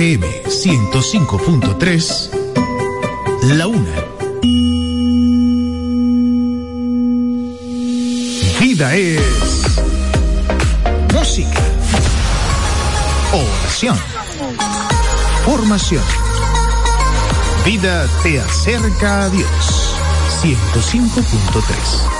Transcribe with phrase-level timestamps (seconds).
[0.00, 2.30] FM 105.3,
[3.54, 3.94] la una.
[8.58, 9.20] Vida es
[11.12, 11.62] música,
[13.30, 13.98] oración,
[15.44, 16.04] formación.
[17.66, 19.94] Vida te acerca a Dios
[20.40, 22.19] 105.3.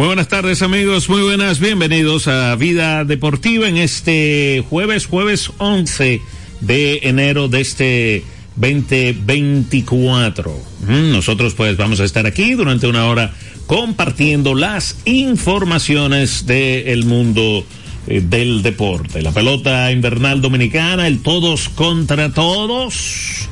[0.00, 6.22] Muy buenas tardes amigos, muy buenas, bienvenidos a Vida Deportiva en este jueves, jueves 11
[6.62, 8.24] de enero de este
[8.56, 10.58] 2024.
[10.88, 13.34] Mm, nosotros pues vamos a estar aquí durante una hora
[13.66, 17.66] compartiendo las informaciones del mundo
[18.06, 19.20] eh, del deporte.
[19.20, 23.50] La pelota invernal dominicana, el todos contra todos,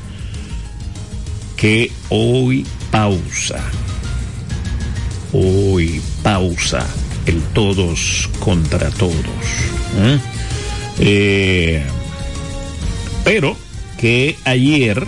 [1.59, 3.63] que hoy pausa
[5.33, 6.87] hoy pausa
[7.27, 9.15] el todos contra todos.
[9.99, 10.19] ¿eh?
[11.01, 11.83] Eh,
[13.25, 13.57] pero
[13.99, 15.07] que ayer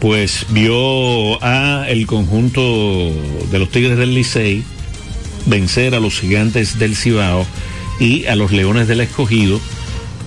[0.00, 3.12] pues vio a el conjunto
[3.50, 4.64] de los Tigres del Licey
[5.46, 7.46] vencer a los gigantes del Cibao
[7.98, 9.60] y a los Leones del Escogido,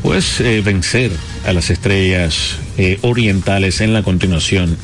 [0.03, 1.11] pues eh, vencer
[1.45, 4.77] a las estrellas eh, orientales en la continuación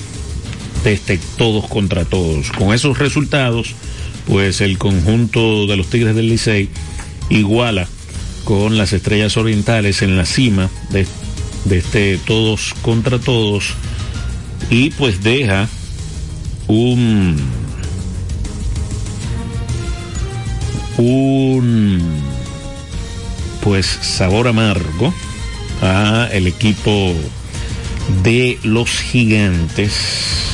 [0.86, 2.52] este todos contra todos.
[2.52, 3.76] Con esos resultados,
[4.28, 6.70] pues el conjunto de los Tigres del Licey
[7.30, 7.88] iguala
[8.44, 11.06] con las estrellas orientales en la cima de,
[11.66, 13.74] de este todos contra todos
[14.70, 15.68] y pues deja
[16.68, 17.38] un
[20.98, 22.02] un
[23.62, 25.14] pues sabor amargo
[25.82, 27.14] a el equipo
[28.24, 30.49] de los gigantes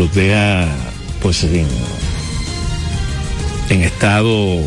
[0.00, 0.66] los deja
[1.20, 1.68] pues en,
[3.68, 4.58] estado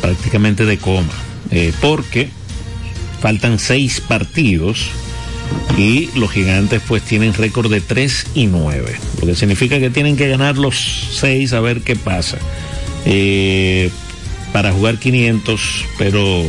[0.00, 1.12] prácticamente de coma,
[1.52, 2.28] eh, porque
[3.20, 4.88] faltan seis partidos
[5.78, 10.16] y los gigantes pues tienen récord de 3 y 9, lo que significa que tienen
[10.16, 10.76] que ganar los
[11.12, 12.38] seis a ver qué pasa.
[13.06, 13.88] Eh,
[14.52, 16.42] para jugar 500, pero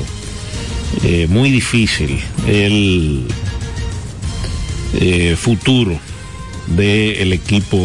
[1.04, 3.28] eh, muy difícil el
[5.38, 6.00] futuro
[6.68, 7.78] del equipo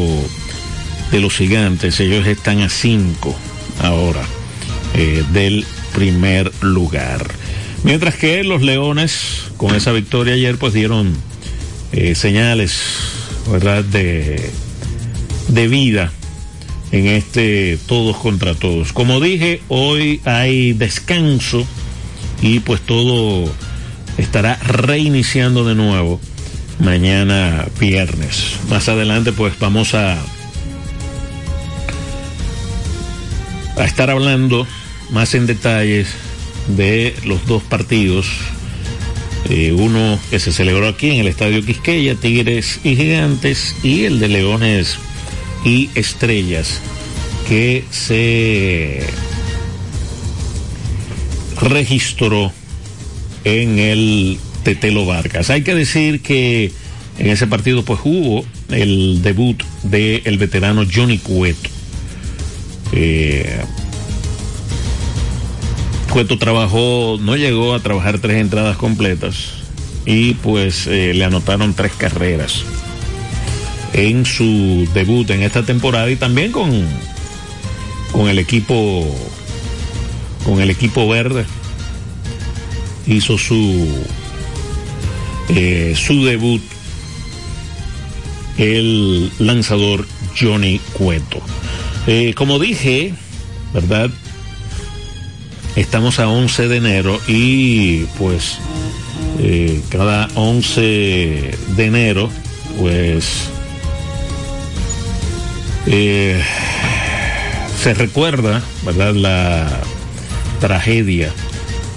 [1.10, 1.98] de los gigantes.
[2.00, 3.34] Ellos están a 5
[3.82, 4.24] ahora
[4.94, 7.26] eh, del primer lugar.
[7.84, 11.14] Mientras que los leones, con esa victoria ayer, pues dieron
[11.92, 12.80] eh, señales,
[13.50, 14.50] ¿verdad?, de,
[15.48, 16.12] de vida
[16.90, 18.92] en este todos contra todos.
[18.92, 21.66] Como dije, hoy hay descanso
[22.42, 23.50] y pues todo
[24.16, 26.20] estará reiniciando de nuevo
[26.80, 28.56] mañana viernes.
[28.68, 30.18] Más adelante pues vamos a,
[33.76, 34.66] a estar hablando
[35.10, 36.08] más en detalles
[36.76, 38.26] de los dos partidos.
[39.48, 44.20] Eh, uno que se celebró aquí en el Estadio Quisqueya, Tigres y Gigantes, y el
[44.20, 44.98] de Leones
[45.64, 46.80] y Estrellas,
[47.48, 49.06] que se
[51.60, 52.52] registró
[53.44, 54.38] en el
[54.68, 55.48] Tetelo Vargas.
[55.48, 56.70] Hay que decir que
[57.18, 61.70] en ese partido pues hubo el debut del el veterano Johnny Cueto.
[62.92, 63.62] Eh,
[66.12, 69.54] Cueto trabajó, no llegó a trabajar tres entradas completas
[70.04, 72.62] y pues eh, le anotaron tres carreras
[73.94, 76.84] en su debut en esta temporada y también con,
[78.12, 79.16] con el equipo
[80.44, 81.46] con el equipo verde
[83.06, 83.86] hizo su
[85.48, 86.62] eh, su debut
[88.58, 90.06] el lanzador
[90.38, 91.40] Johnny Cueto.
[92.06, 93.14] Eh, como dije,
[93.72, 94.10] ¿verdad?
[95.76, 98.58] Estamos a 11 de enero y pues
[99.40, 100.80] eh, cada 11
[101.76, 102.30] de enero
[102.78, 103.48] pues
[107.82, 109.14] se recuerda, ¿verdad?
[109.14, 109.66] La
[110.60, 111.32] tragedia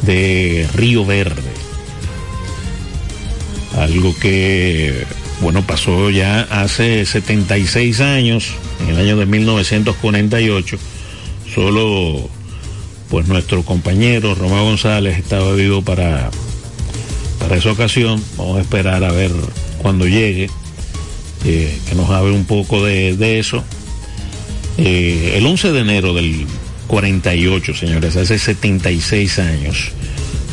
[0.03, 1.40] de Río Verde.
[3.77, 5.05] Algo que,
[5.41, 10.77] bueno, pasó ya hace 76 años, en el año de 1948.
[11.53, 12.29] Solo,
[13.09, 16.29] pues nuestro compañero Román González estaba vivo para,
[17.39, 18.21] para esa ocasión.
[18.37, 19.31] Vamos a esperar a ver
[19.81, 20.49] cuando llegue,
[21.45, 23.63] eh, que nos hable un poco de, de eso.
[24.77, 26.45] Eh, el 11 de enero del
[26.87, 29.91] 48, señores, hace 76 años,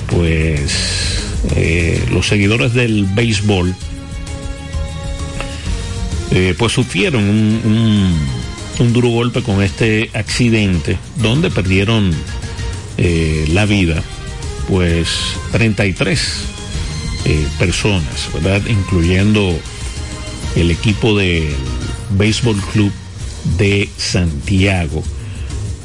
[0.06, 1.18] pues
[1.55, 3.75] eh, los seguidores del béisbol
[6.31, 12.12] eh, pues sufrieron un, duro golpe con este accidente donde perdieron
[12.99, 14.02] eh, la vida
[14.69, 15.08] pues
[15.52, 16.20] 33
[17.25, 18.62] eh, personas, ¿verdad?
[18.69, 19.58] Incluyendo
[20.55, 21.55] el equipo del
[22.11, 22.93] Béisbol Club
[23.56, 25.02] de Santiago,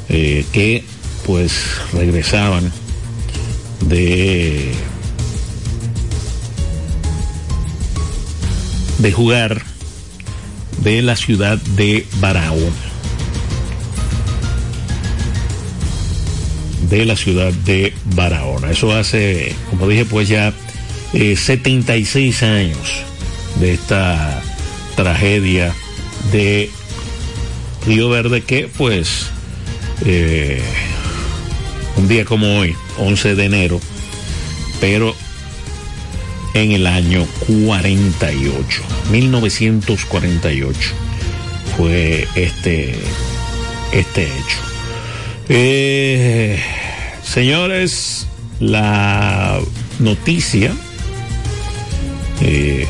[0.07, 0.83] que
[1.25, 1.53] pues
[1.94, 2.71] regresaban
[3.81, 4.71] de
[9.03, 9.61] de jugar
[10.77, 12.71] de la ciudad de Barahona.
[16.89, 18.71] De la ciudad de Barahona.
[18.71, 20.53] Eso hace, como dije, pues ya
[21.11, 23.03] eh, 76 años
[23.59, 24.41] de esta
[24.95, 25.75] tragedia
[26.31, 26.71] de
[27.85, 29.27] Río Verde que pues
[30.05, 30.61] eh,
[31.97, 33.81] un día como hoy, 11 de enero,
[34.79, 35.13] pero
[36.53, 37.25] en el año
[37.65, 40.79] 48, 1948
[41.77, 42.95] fue este,
[43.91, 44.57] este hecho.
[45.50, 46.59] Eh,
[47.23, 48.27] señores,
[48.59, 49.59] la
[50.00, 50.73] noticia
[52.41, 52.88] eh,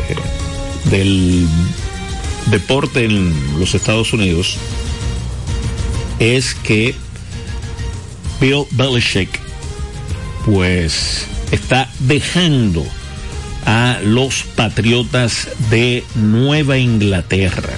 [0.86, 1.48] del
[2.48, 4.58] deporte en los Estados Unidos
[6.20, 6.94] es que
[8.40, 9.40] Bill Belichick
[10.46, 12.86] pues está dejando
[13.66, 17.74] a los Patriotas de Nueva Inglaterra.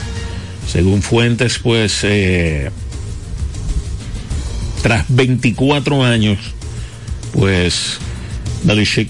[0.68, 2.72] Según fuentes, pues eh,
[4.82, 6.40] tras 24 años,
[7.34, 7.98] pues
[8.64, 9.10] Belichick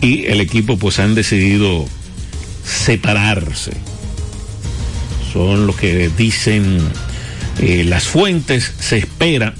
[0.00, 1.86] y el equipo pues han decidido
[2.64, 3.72] separarse.
[5.32, 6.78] Son lo que dicen
[7.60, 8.72] eh, las fuentes.
[8.78, 9.54] Se espera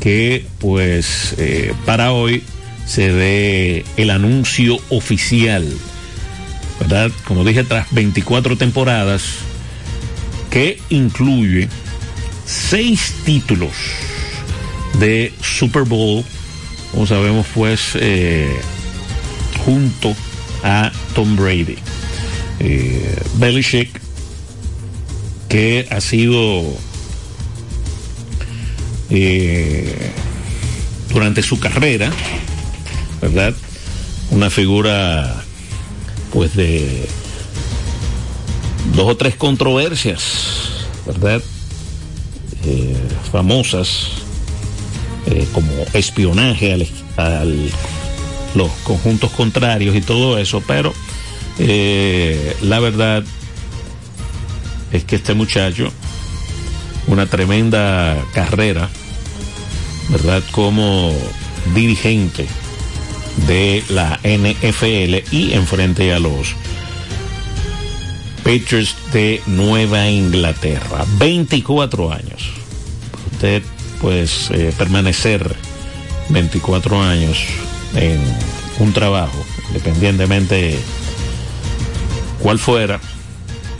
[0.00, 2.42] que pues eh, para hoy
[2.86, 5.66] se dé el anuncio oficial,
[6.80, 7.10] ¿verdad?
[7.24, 9.22] Como dije, tras 24 temporadas,
[10.50, 11.68] que incluye
[12.44, 13.72] seis títulos
[14.98, 16.24] de Super Bowl,
[16.90, 18.60] como sabemos, pues, eh,
[19.64, 20.14] junto
[20.62, 21.76] a Tom Brady.
[22.60, 23.88] Eh, Belichick,
[25.48, 26.64] que ha sido
[29.10, 30.10] eh,
[31.10, 32.10] durante su carrera,
[33.22, 33.54] ¿verdad?
[34.30, 35.42] Una figura,
[36.32, 37.08] pues, de
[38.94, 40.22] dos o tres controversias,
[41.06, 41.40] ¿verdad?
[42.64, 42.96] Eh,
[43.30, 44.08] famosas,
[45.26, 47.70] eh, como espionaje al,
[48.54, 50.92] los conjuntos contrarios y todo eso, pero
[51.58, 53.22] eh, la verdad
[54.90, 55.90] es que este muchacho,
[57.06, 58.90] una tremenda carrera,
[60.10, 60.42] ¿verdad?
[60.50, 61.14] Como
[61.74, 62.46] dirigente
[63.46, 66.54] de la NFL y enfrente a los
[68.38, 71.04] Patriots de Nueva Inglaterra.
[71.18, 72.50] 24 años.
[73.32, 73.62] Usted,
[74.00, 75.56] pues, eh, permanecer
[76.28, 77.38] 24 años
[77.94, 78.20] en
[78.78, 80.78] un trabajo, independientemente
[82.40, 83.00] cuál fuera,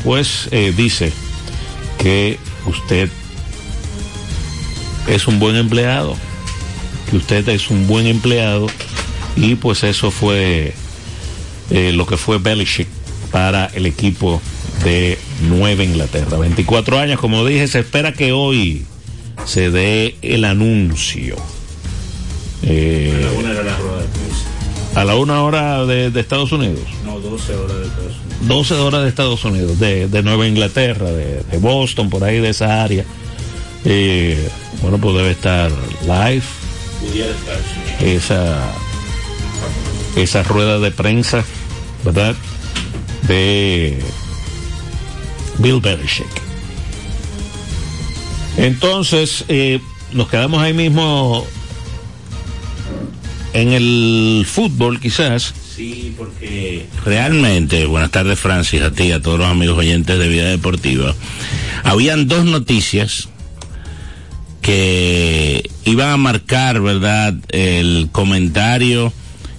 [0.04, 1.12] pues eh, dice
[1.98, 3.10] que usted
[5.08, 6.16] es un buen empleado,
[7.10, 8.68] que usted es un buen empleado
[9.36, 10.74] y pues eso fue
[11.70, 12.88] eh, lo que fue Belichick
[13.30, 14.40] para el equipo
[14.84, 16.38] de Nueva Inglaterra.
[16.38, 18.84] 24 años, como dije, se espera que hoy
[19.44, 21.36] se dé el anuncio.
[22.62, 25.00] Eh, a la una de la rueda de prensa.
[25.00, 26.80] A la una hora de, de, Estados Unidos.
[27.04, 28.48] No, 12 horas de Estados Unidos.
[28.48, 32.50] 12 horas de Estados Unidos, de, de Nueva Inglaterra, de, de, Boston, por ahí de
[32.50, 33.04] esa área.
[33.84, 34.48] Eh,
[34.82, 35.70] bueno, pues debe estar
[36.02, 36.42] live.
[37.00, 38.04] Pudiera estar, sí.
[38.04, 38.72] Esa,
[40.16, 41.44] esa rueda de prensa,
[42.04, 42.34] ¿verdad?
[43.26, 43.98] De
[45.58, 46.26] Bill Belichick.
[48.56, 49.80] Entonces, eh,
[50.12, 51.46] nos quedamos ahí mismo
[53.54, 55.54] en el fútbol, quizás.
[55.74, 60.50] Sí, porque realmente, buenas tardes Francis, a ti, a todos los amigos oyentes de Vida
[60.50, 61.14] Deportiva.
[61.82, 63.28] Habían dos noticias
[64.60, 69.12] que iban a marcar, ¿verdad?, el comentario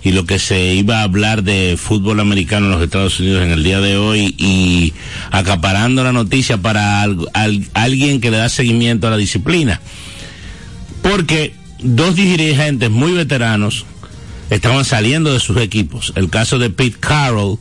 [0.04, 3.52] y lo que se iba a hablar de fútbol americano en los Estados Unidos en
[3.52, 4.94] el día de hoy y
[5.32, 7.06] acaparando la noticia para
[7.74, 9.80] alguien que le da seguimiento a la disciplina.
[11.02, 13.86] Porque dos dirigentes muy veteranos
[14.50, 16.12] estaban saliendo de sus equipos.
[16.16, 17.58] El caso de Pete Carroll,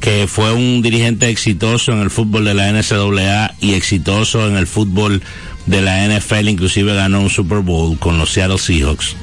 [0.00, 4.66] que fue un dirigente exitoso en el fútbol de la NCAA y exitoso en el
[4.66, 5.22] fútbol
[5.66, 9.16] de la NFL, inclusive ganó un Super Bowl con los Seattle Seahawks.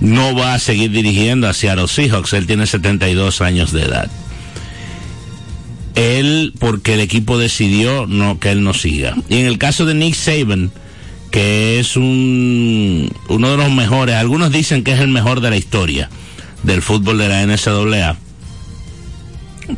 [0.00, 4.10] No va a seguir dirigiendo a Seattle Seahawks, él tiene 72 años de edad.
[5.94, 9.16] Él, porque el equipo decidió no que él no siga.
[9.30, 10.70] Y en el caso de Nick Saban,
[11.30, 15.56] que es un, uno de los mejores, algunos dicen que es el mejor de la
[15.56, 16.10] historia
[16.62, 18.16] del fútbol de la NCAA.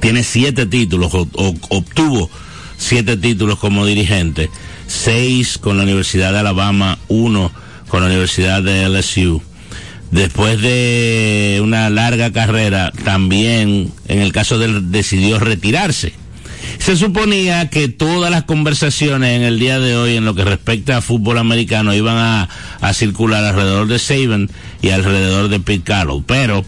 [0.01, 2.31] Tiene siete títulos, obtuvo
[2.77, 4.51] siete títulos como dirigente,
[4.87, 7.51] seis con la Universidad de Alabama, uno
[7.89, 9.43] con la Universidad de LSU.
[10.11, 16.15] Después de una larga carrera, también en el caso de él decidió retirarse.
[16.79, 20.97] Se suponía que todas las conversaciones en el día de hoy en lo que respecta
[20.97, 24.51] a fútbol americano iban a, circular alrededor de Saban
[24.81, 26.65] y alrededor de Pete Carroll, pero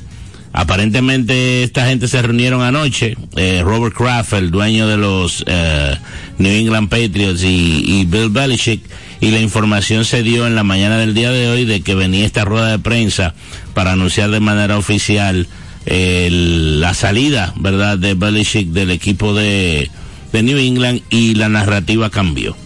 [0.53, 5.97] aparentemente esta gente se reunieron anoche, eh, Robert Kraft, el dueño de los eh,
[6.39, 8.83] New England Patriots y, y Bill Belichick,
[9.21, 12.25] y la información se dio en la mañana del día de hoy de que venía
[12.25, 13.35] esta rueda de prensa
[13.75, 15.47] para anunciar de manera oficial
[15.87, 19.91] la salida, ¿verdad?, de Belichick del equipo de,
[20.33, 22.57] de New England y la narrativa cambió.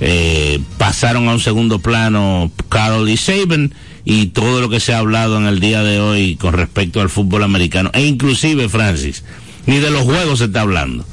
[0.00, 3.72] Eh, pasaron a un segundo plano Carol y Saban
[4.04, 7.10] y todo lo que se ha hablado en el día de hoy con respecto al
[7.10, 9.22] fútbol americano e inclusive Francis
[9.66, 11.06] ni de los juegos se está hablando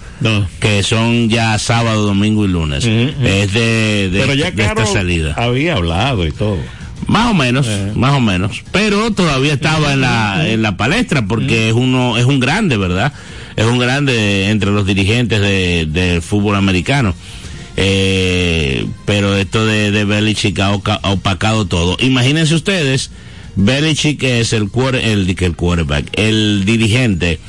[0.60, 6.26] que son ya sábado domingo y lunes es de, Pero ya esta salida había hablado
[6.26, 6.58] y todo
[7.08, 7.92] más o menos, eh.
[7.96, 8.64] más o menos.
[8.72, 13.12] Pero todavía estaba en la, en la palestra porque es uno, es un grande, ¿verdad?
[13.56, 17.14] Es un grande entre los dirigentes del de fútbol americano.
[17.76, 21.98] Eh, pero esto de, de Belichick ha, opacado todo.
[22.00, 23.12] Imagínense ustedes,
[23.56, 24.70] Belichick es el,
[25.02, 27.40] el, el quarterback, el dirigente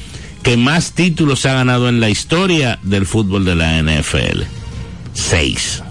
[0.43, 4.43] que más títulos ha ganado en la historia del fútbol de la NFL.
[5.13, 5.83] Seis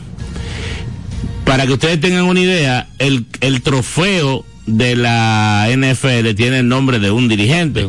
[1.51, 6.97] para que ustedes tengan una idea, el, el trofeo de la NFL tiene el nombre
[6.97, 7.85] de un dirigente,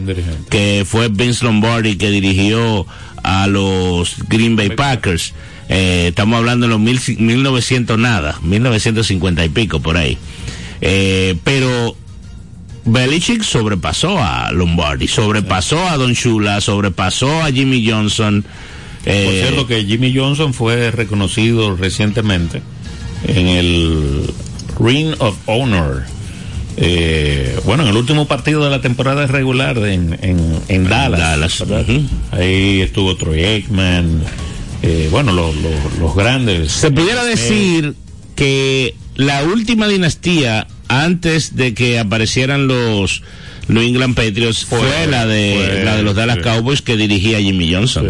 [0.50, 2.86] que fue Vince Lombardi que dirigió
[3.22, 5.32] a los Green Bay Packers.
[5.68, 10.18] Eh, estamos hablando de los mil, 1900 nada, 1950 y pico por ahí.
[10.80, 11.96] Eh, pero
[12.84, 18.44] Belichick sobrepasó a Lombardi, sobrepasó a Don Shula, sobrepasó a Jimmy Johnson.
[19.04, 22.62] Eh, por cierto que Jimmy Johnson fue reconocido recientemente
[23.26, 24.32] en el
[24.78, 26.04] Ring of Honor.
[26.76, 30.18] Eh, bueno, en el último partido de la temporada regular en,
[30.68, 31.62] en, Dallas.
[32.30, 34.22] Ahí estuvo Troy Aikman.
[34.82, 36.72] Eh, bueno, los grandes.
[36.72, 37.94] Se pudiera decir
[38.34, 40.66] que la última dinastía,
[41.00, 43.22] antes de que aparecieran los
[43.68, 48.06] New England Patriots fue, la de la de los Dallas Cowboys que dirigía Jimmy Johnson.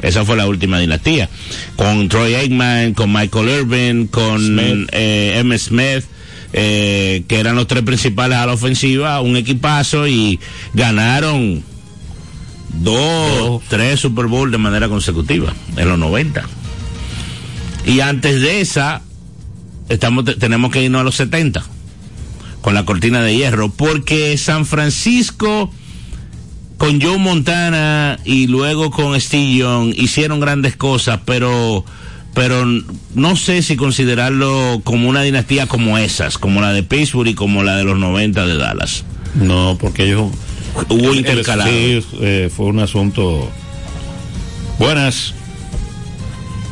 [0.00, 1.28] Esa fue la última dinastía.
[1.76, 5.58] Con Troy Aikman, con Michael Irvin, con eh, M.
[5.58, 6.04] Smith.
[6.56, 10.38] Eh, que eran los tres principales a la ofensiva, un equipazo y
[10.72, 11.64] ganaron
[12.74, 16.44] dos, tres Super Bowl de manera consecutiva en los 90.
[17.86, 19.02] Y antes de esa,
[19.88, 21.64] estamos, tenemos que irnos a los 70
[22.64, 25.70] con la cortina de hierro, porque San Francisco
[26.78, 31.84] con Joe Montana y luego con Steve Young hicieron grandes cosas, pero
[32.32, 32.64] pero
[33.14, 37.64] no sé si considerarlo como una dinastía como esas, como la de Pittsburgh y como
[37.64, 39.04] la de los 90 de Dallas.
[39.34, 40.32] No, porque ellos
[40.88, 41.68] hubo intercalado.
[41.68, 43.46] Sí, eh, fue un asunto.
[44.78, 45.34] Buenas.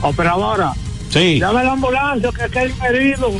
[0.00, 0.72] Operadora.
[1.10, 1.38] Sí.
[1.38, 3.30] Llame la ambulancia que hay herido.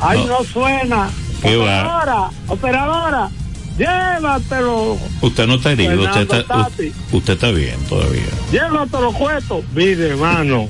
[0.00, 1.10] Ahí no suena
[1.44, 3.30] operadora, operadora,
[3.78, 4.98] llévatelo.
[5.20, 6.68] Usted no está herido, usted está,
[7.12, 8.22] usted está bien todavía.
[8.50, 9.62] Llévatelo, cueto.
[9.74, 10.68] Mire, hermano,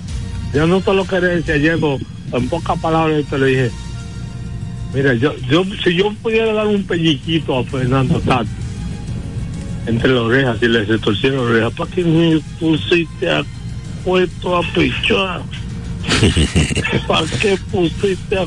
[0.52, 1.99] yo no te lo querencia, llego
[2.33, 3.71] en pocas palabras te lo dije.
[4.93, 8.49] Mira, yo, yo, si yo pudiera dar un pelliquito a Fernando Tati,
[9.87, 13.45] entre las orejas, y le torcieron las orejas, ¿para qué me pusiste a
[14.04, 15.43] puesto a pichar?
[17.06, 18.44] ¿Para qué pusiste a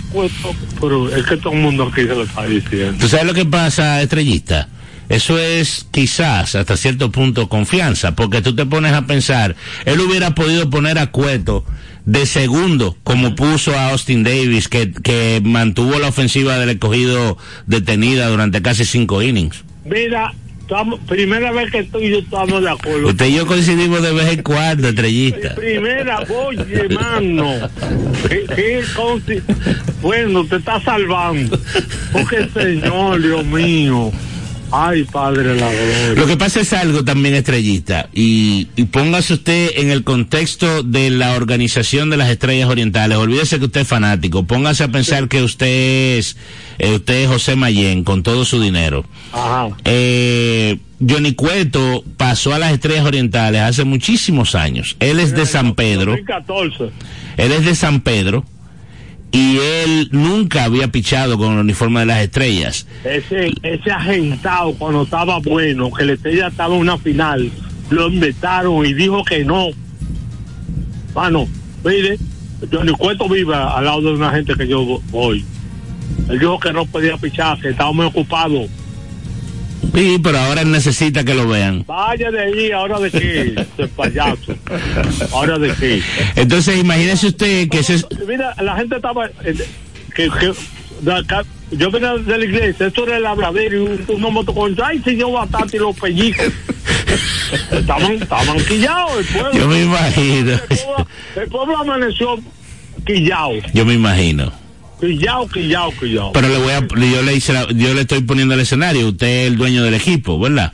[0.80, 2.98] Pero es que todo el mundo aquí se lo está diciendo.
[3.00, 4.70] ¿Tú sabes lo que pasa, estrellista?
[5.10, 10.36] Eso es quizás hasta cierto punto confianza, porque tú te pones a pensar, él hubiera
[10.36, 11.64] podido poner a Cueto
[12.06, 17.38] de segundo, como puso a Austin Davis, que, que mantuvo la ofensiva del escogido
[17.68, 19.64] detenida durante casi cinco innings.
[19.86, 20.34] Mira,
[20.68, 23.08] estamos- primera vez que tú y yo estamos de acuerdo.
[23.08, 25.56] Usted y yo coincidimos de vez en cuando, estrellita.
[25.56, 27.70] Primera, oye, hermano.
[28.28, 29.42] ¿Qué, qué consi-
[30.02, 31.58] bueno, te está salvando.
[32.12, 34.12] Porque, Señor, Dios mío.
[34.72, 36.14] Ay, Padre la gloria.
[36.16, 41.10] Lo que pasa es algo también estrellista y, y póngase usted en el contexto de
[41.10, 43.18] la organización de las estrellas orientales.
[43.18, 44.44] Olvídese que usted es fanático.
[44.44, 46.38] Póngase a pensar que usted es,
[46.80, 49.06] eh, usted es José Mayén con todo su dinero.
[49.32, 49.70] Ajá.
[49.86, 54.98] Eh, Johnny Cueto pasó a las estrellas orientales hace muchísimos años.
[55.00, 56.12] Él es de San Pedro.
[56.12, 56.92] 2014.
[57.38, 58.44] Él es de San Pedro
[59.32, 62.88] y él nunca había pichado con el uniforme de las estrellas.
[63.04, 67.52] Ese, ese agentado, cuando estaba bueno, que la estrella estaba en una final,
[67.90, 69.70] lo invitaron y dijo que no.
[71.14, 71.48] Mano,
[71.84, 72.18] mire,
[72.72, 75.46] Johnny Cueto vive al lado de una gente que yo voy.
[76.30, 78.68] Él dijo que no podía pichar, que estaba muy ocupado.
[79.94, 81.84] Sí, pero ahora necesita que lo vean.
[81.88, 84.56] Vaya de ahí, ahora de qué, payaso.
[85.32, 86.02] Ahora de qué.
[86.36, 88.04] Entonces, imagínese usted que ese...
[88.28, 89.28] Mira, la gente estaba.
[89.44, 89.56] eh,
[90.16, 94.32] que, que, acá- yo venía de la iglesia, esto era el habladero y un, unos
[94.32, 94.86] motoconchos.
[94.88, 96.48] Ay, señor Batata y los pellizcos.
[97.72, 99.52] estaban, estaban quillados el pueblo.
[99.60, 100.52] Yo me imagino.
[100.54, 102.40] El pueblo, el pueblo amaneció
[103.06, 104.52] quillado, Yo me imagino.
[105.00, 106.32] Quillado, quillado, quillado.
[106.34, 109.08] Pero le voy a, yo le hice la- yo le estoy poniendo el escenario.
[109.10, 110.74] Usted es el dueño del equipo, ¿verdad?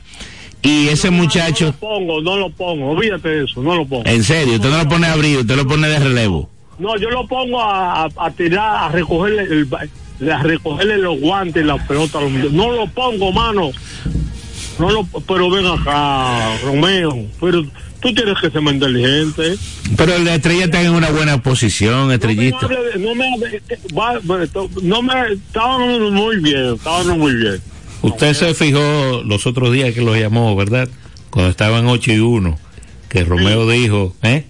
[0.62, 4.04] Y ese No lo muchacho, pongo, no lo pongo, olvídate de eso, no lo pongo.
[4.06, 6.48] en serio, usted no lo pone a abrir, usted lo pone de relevo.
[6.78, 9.68] No, yo lo pongo a, a, a tirar, a recogerle, el,
[10.30, 12.18] a recogerle los guantes y la pelota.
[12.50, 13.70] No lo pongo, mano.
[14.78, 17.26] No lo, pero ven acá, Romeo.
[17.40, 17.64] Pero
[18.04, 19.56] tú tienes que ser más inteligente.
[19.96, 22.58] Pero la estrella está en una buena posición, No me estrellita.
[22.98, 24.50] no me, hable-
[24.82, 27.60] no me, estaban muy bien, estaban muy bien.
[28.02, 30.88] Usted se fijó los otros días que los llamó, ¿verdad?
[31.30, 32.58] Cuando estaban 8 y 1,
[33.08, 34.44] que Romeo dijo, ¿eh?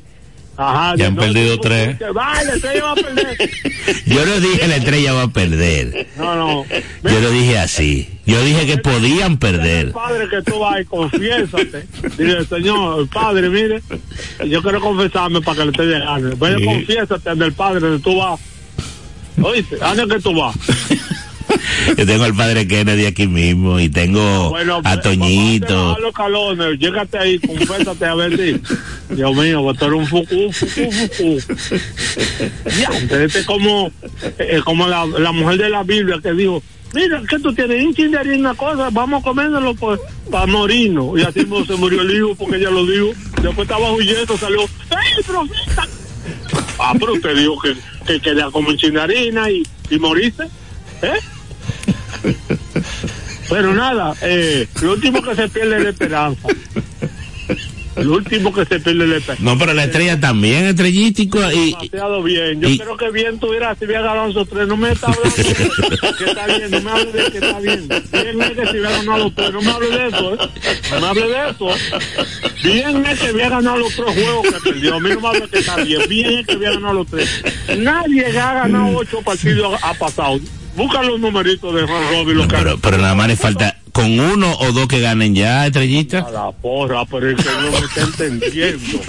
[0.57, 0.95] Ajá.
[0.97, 1.97] Ya han perdido no, tres.
[2.17, 3.37] va a perder.
[4.07, 6.09] Yo no dije la estrella va a perder.
[6.17, 6.64] No, no.
[7.03, 8.09] Yo lo dije así.
[8.27, 9.93] Yo dije que podían perder.
[9.93, 11.87] Padre, que tú vas y confiésate.
[12.17, 13.83] Dile, Señor, Padre, mire,
[14.49, 16.37] yo quiero confesarme para que le esté llegando.
[16.37, 16.65] Ven, Sí.
[16.65, 18.41] confiésate ante el Padre donde tú vas.
[19.43, 20.55] Oíste, ¿a que tú vas?
[21.97, 24.21] Yo tengo al padre Kennedy aquí mismo y tengo
[24.57, 25.95] a pues, Toñito.
[25.95, 29.15] a los calones, llégate ahí, confésate a ver si.
[29.15, 31.39] Dios mío, va a estar un fucu, fucu, fucu.
[32.81, 32.89] Ya,
[33.23, 33.91] este es como,
[34.39, 36.63] eh, como la, la mujer de la Biblia que dijo,
[36.95, 41.19] mira, que tú tienes un chin de harina, cosa, vamos a coméndolo pues, para morirnos.
[41.19, 43.09] Y así se murió el hijo porque ella lo dijo.
[43.43, 45.89] Después estaba huyendo, salió, ¡Ey, profeta!
[46.79, 47.77] Ah, pero usted dijo que,
[48.07, 50.45] que quería comer chin de harina y, y morirse.
[51.03, 51.19] ¿Eh?
[53.49, 56.49] Pero nada, eh, lo último que se pierde es la esperanza.
[57.97, 59.43] Lo último que se pierde la esperanza.
[59.45, 61.39] No, pero la estrella también, estrellístico.
[61.53, 62.61] Y, Demasiado bien.
[62.61, 64.67] Yo y- creo que bien tuviera si hubiera ganado esos tres.
[64.67, 66.71] No me está hablando de que está bien.
[66.71, 67.89] No me hable de que está bien.
[67.89, 69.53] Bien es que si hubiera ganado los tres.
[69.53, 70.39] No me hable de eso, ¿eh?
[70.91, 71.69] No me hable de eso.
[72.65, 74.95] Bien es que hubiera ganado los tres juegos que perdió.
[74.97, 76.03] A mí no me hable que está bien.
[76.09, 77.29] Bien es que hubiera ganado los tres.
[77.79, 80.41] Nadie que ha ganado ocho partidos ha pasado.
[80.77, 82.37] Busca los numeritos de Ron.
[82.37, 85.67] Lo que pero, pero nada más le falta con uno o dos que ganen ya,
[85.67, 86.19] estrellita.
[86.27, 89.01] A la porra, pero es que no me está entendiendo.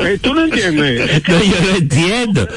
[0.00, 1.10] Eh, ¿Tú no entiendes?
[1.10, 2.48] Es que No, yo lo entiendo.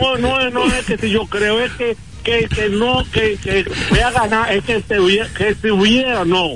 [0.00, 3.64] No, no, no es que si yo creo, es que, que, que no, que, que
[3.90, 6.50] hubiera ganado, es que, se hubiera, que si hubiera, no,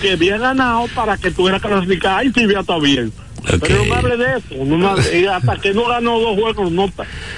[0.00, 3.12] que hubiera ganado para que tuviera clasificado y si hubiera estado bien.
[3.60, 6.40] Pero no me hable de eso, no me hable- y hasta que no ganó dos
[6.40, 6.92] juegos, no,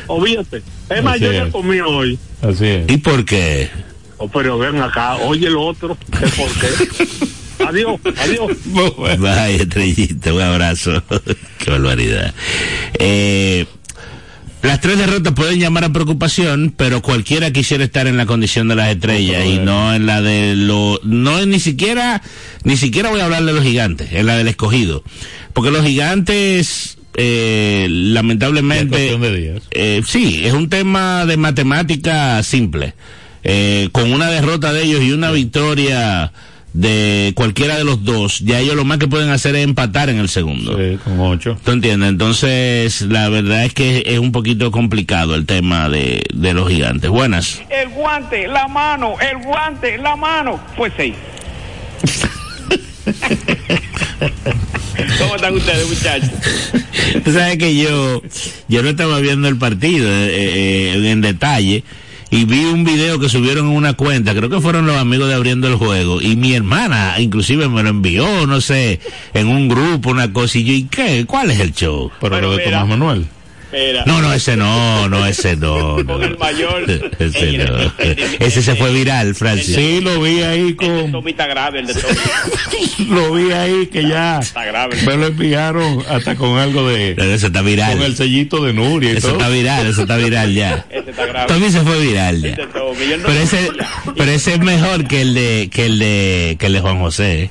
[0.07, 0.63] olvídate.
[0.89, 2.19] Es más, yo ya comí hoy.
[2.41, 2.91] Así es.
[2.91, 3.69] ¿Y por qué?
[4.19, 7.65] Oh, pero ven acá, oye el otro, ¿qué por qué?
[7.65, 8.53] adiós, adiós.
[9.19, 11.03] Vaya, estrellita, un abrazo.
[11.59, 12.35] qué barbaridad.
[12.99, 13.67] Eh,
[14.63, 18.75] las tres derrotas pueden llamar a preocupación, pero cualquiera quisiera estar en la condición de
[18.75, 22.21] las estrellas y no en la de lo, no es ni siquiera,
[22.65, 25.05] ni siquiera voy a hablar de los gigantes, en la del escogido,
[25.53, 29.63] porque los gigantes, eh, lamentablemente, cuestión de días.
[29.71, 32.95] eh, sí, es un tema de matemática simple.
[33.45, 36.33] Eh, con una derrota de ellos y una victoria
[36.73, 40.19] de cualquiera de los dos, ya ellos lo más que pueden hacer es empatar en
[40.19, 40.77] el segundo.
[40.77, 41.59] Sí, con 8.
[41.65, 42.11] ¿Tú entiendes?
[42.11, 47.11] Entonces, la verdad es que es un poquito complicado el tema de, de los gigantes.
[47.11, 47.61] Buenas.
[47.71, 50.61] el guante, la mano, el guante, la mano.
[50.77, 51.15] Pues seis.
[55.19, 56.31] ¿Cómo están ustedes, muchachos?
[57.25, 58.23] Tú sabes que yo,
[58.69, 61.85] yo no estaba viendo el partido eh, eh, en detalle
[62.31, 65.35] y vi un video que subieron en una cuenta, creo que fueron los amigos de
[65.35, 69.01] abriendo el juego, y mi hermana inclusive me lo envió, no sé,
[69.35, 71.25] en un grupo, una cosa, y yo, ¿y qué?
[71.27, 72.11] ¿Cuál es el show?
[72.21, 72.81] Pero Bueno, lo de mira.
[72.81, 73.27] Tomás Manuel.
[73.71, 74.05] Espera.
[74.07, 75.99] No, no, ese no, no, ese no.
[75.99, 76.07] no.
[76.15, 76.91] Con el mayor.
[77.19, 77.65] Ese no.
[77.77, 79.75] el- el- el- Ese se fue viral, Francis.
[79.75, 81.13] Sí, lo vi ahí con...
[81.13, 82.15] Tommy está grave, el de Tommy.
[83.11, 84.39] Lo vi ahí que ya...
[84.41, 84.97] Está grave.
[85.07, 87.15] Me lo enviaron hasta con algo de...
[87.17, 88.17] Pero Eso está Con el viral.
[88.17, 89.39] sellito de Nuria y Eso todo.
[89.39, 90.85] está viral, eso está viral ya.
[90.91, 91.47] Ese está grave.
[91.49, 92.57] También se fue viral ya.
[92.57, 93.71] Pero ese,
[94.17, 97.51] pero ese es mejor que el de, que el de, que el de Juan José.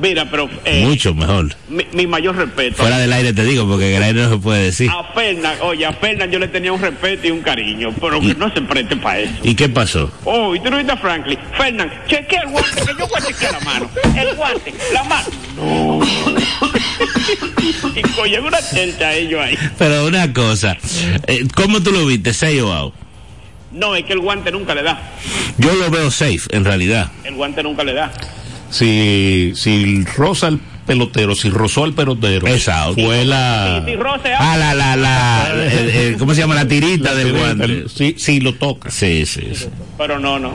[0.00, 1.54] Mira, pero eh, Mucho mejor.
[1.68, 2.76] mi, mi mayor respeto.
[2.78, 4.90] Fuera del aire te digo, porque en el aire no se puede decir.
[4.90, 8.34] A Fernan, oye, a Fernan yo le tenía un respeto y un cariño, pero que
[8.34, 9.34] no se preste para eso.
[9.42, 10.10] ¿Y qué pasó?
[10.24, 11.38] Oh, y tú no viste a Franklin.
[11.56, 13.90] Fernan, chequea el guante, que yo voy a chequear la mano.
[14.16, 15.28] El guante, la mano.
[15.56, 16.00] No.
[17.94, 19.56] y coño, una chelcha a ellos ahí.
[19.78, 20.76] Pero una cosa,
[21.26, 22.32] eh, ¿cómo tú lo viste?
[22.32, 22.94] ¿Safe o out?
[23.72, 25.00] No, es que el guante nunca le da.
[25.58, 27.10] Yo lo veo safe, en realidad.
[27.24, 28.12] El guante nunca le da.
[28.74, 32.94] Si, si roza el pelotero, si rozó al pelotero, out.
[33.00, 33.84] fue la...
[33.86, 33.92] Si
[34.36, 35.54] Ah, la, la, la,
[36.18, 36.56] ¿cómo se llama?
[36.56, 37.84] La tirita del guante.
[37.88, 38.90] Sí, sí, lo toca.
[38.90, 39.66] Sí, sí, sí.
[39.96, 40.52] pero no, no.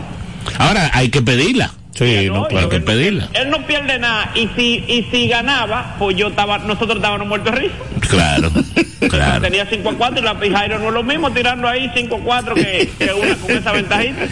[0.58, 1.74] Ahora hay que pedirla.
[2.00, 2.66] Sí, no, No, claro.
[2.66, 3.30] Hay que pedirla.
[3.34, 7.54] Él no pierde nada y si y si ganaba, pues yo estaba, nosotros estábamos muertos
[7.54, 7.76] de risa.
[8.00, 8.50] Claro,
[9.10, 9.42] claro.
[9.42, 12.16] Tenía 5 a 4 y la y Jairo no es lo mismo tirando ahí 5
[12.16, 14.28] a 4 que, que una con esa ventajita.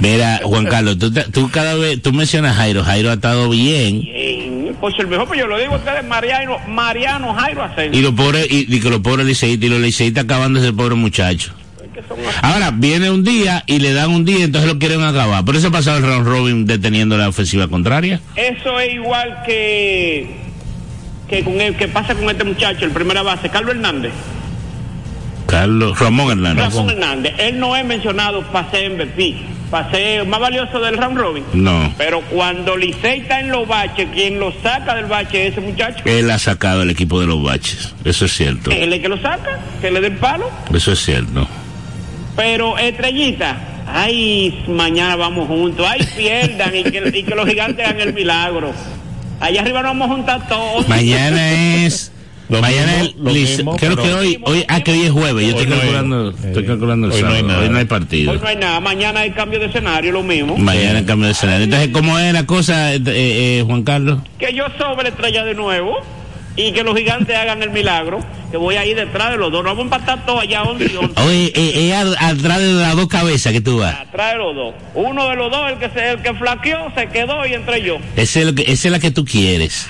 [0.00, 4.00] Mira, Juan Carlos, tú, tú cada vez, tú mencionas Jairo, Jairo ha estado bien.
[4.00, 8.00] Bien, pues el mejor, pues yo lo digo a ustedes, Mariano, Mariano Jairo Asensio.
[8.00, 10.94] Y los pobres, y, y que los pobres liceístas, y los liceístas acabando ese pobre
[10.94, 11.52] muchacho.
[12.00, 15.44] Que son Ahora, viene un día y le dan un día, entonces lo quieren acabar.
[15.44, 18.20] Por eso ha pasado el round robin deteniendo la ofensiva contraria.
[18.36, 20.36] Eso es igual que
[21.28, 24.12] que con el que pasa con este muchacho, el primera base, Carlos Hernández.
[25.46, 26.64] Carlos, Ramón Hernández.
[26.64, 29.36] Ramón Hernández, él no es mencionado para ser MVP,
[29.70, 31.44] para ser más valioso del round robin.
[31.52, 35.60] No, Pero cuando Licey está en los baches, quien lo saca del bache es ese
[35.60, 36.02] muchacho.
[36.04, 37.94] él ha sacado el equipo de los baches.
[38.04, 38.70] Eso es cierto.
[38.70, 40.48] Él es el que lo saca, que le dé el palo.
[40.72, 41.48] Eso es cierto.
[42.40, 48.00] Pero Estrellita, ay, mañana vamos juntos, ay, pierdan y que, y que los gigantes hagan
[48.00, 48.72] el milagro.
[49.40, 50.88] Allá arriba nos vamos a juntar todos.
[50.88, 52.10] Mañana es.
[52.48, 55.10] Lo mañana mismo, es lo lice- mismo, creo que hoy, hoy, ah, que hoy es
[55.12, 55.44] jueves.
[55.44, 57.48] Yo estoy no hay- calculando, eh, estoy calculando el hoy no hay sábado.
[57.48, 57.60] nada.
[57.60, 58.32] Hoy no hay partido.
[58.32, 60.56] Hoy no hay nada, mañana hay cambio de escenario, lo mismo.
[60.56, 61.64] Mañana en cambio de escenario.
[61.64, 64.20] Entonces, ¿cómo es la cosa, eh, eh, Juan Carlos?
[64.38, 65.92] Que yo sobre estrella de nuevo
[66.56, 68.18] y que los gigantes hagan el milagro,
[68.50, 69.62] que voy a ir detrás de los dos.
[69.64, 71.20] Nos vamos a empatar todos allá 11 y 11.
[71.22, 73.94] Oye, eh, a- atrás de las dos cabezas que tú vas.
[74.00, 74.74] Atrás de los dos.
[74.94, 77.98] Uno de los dos, el que se, el que flaqueó, se quedó y entre yo.
[78.16, 79.88] Ese es que- esa es la que tú quieres.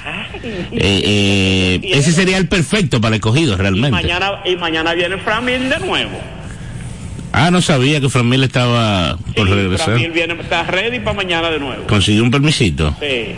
[0.73, 3.91] Eh, eh, ese sería el perfecto para el escogido, Y realmente.
[3.91, 6.19] mañana, y mañana viene Framil de nuevo.
[7.33, 9.87] Ah, no sabía que Framil estaba por Sí, regresar.
[9.87, 11.85] Framil viene, está ready para mañana de nuevo.
[11.87, 12.95] Consiguió un permisito.
[13.01, 13.35] Sí.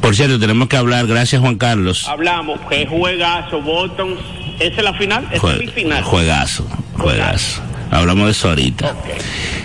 [0.00, 2.06] Por cierto, tenemos que hablar, gracias Juan Carlos.
[2.08, 4.14] Hablamos, que juegazo, Boston.
[4.60, 5.26] ¿Esa es la final?
[5.32, 6.02] Esa Jue- es mi final.
[6.04, 7.62] Juegazo, juegazo.
[7.90, 8.94] Hablamos de eso ahorita.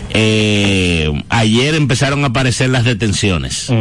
[0.10, 3.72] Eh, ayer empezaron a aparecer las detenciones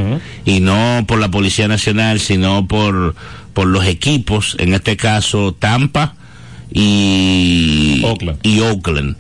[0.45, 3.15] y no por la Policía Nacional, sino por,
[3.55, 6.15] por los equipos, en este caso Tampa
[6.73, 8.39] y Oakland.
[8.43, 9.17] y Oakland,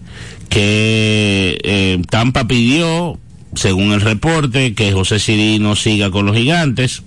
[0.48, 3.18] que eh, Tampa pidió,
[3.56, 7.02] según el reporte, que José Cirino siga con los gigantes.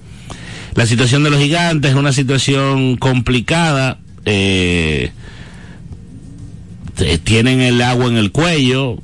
[0.76, 4.00] La situación de los gigantes es una situación complicada.
[4.26, 5.12] Eh,
[6.98, 8.98] eh, tienen el agua en el cuello,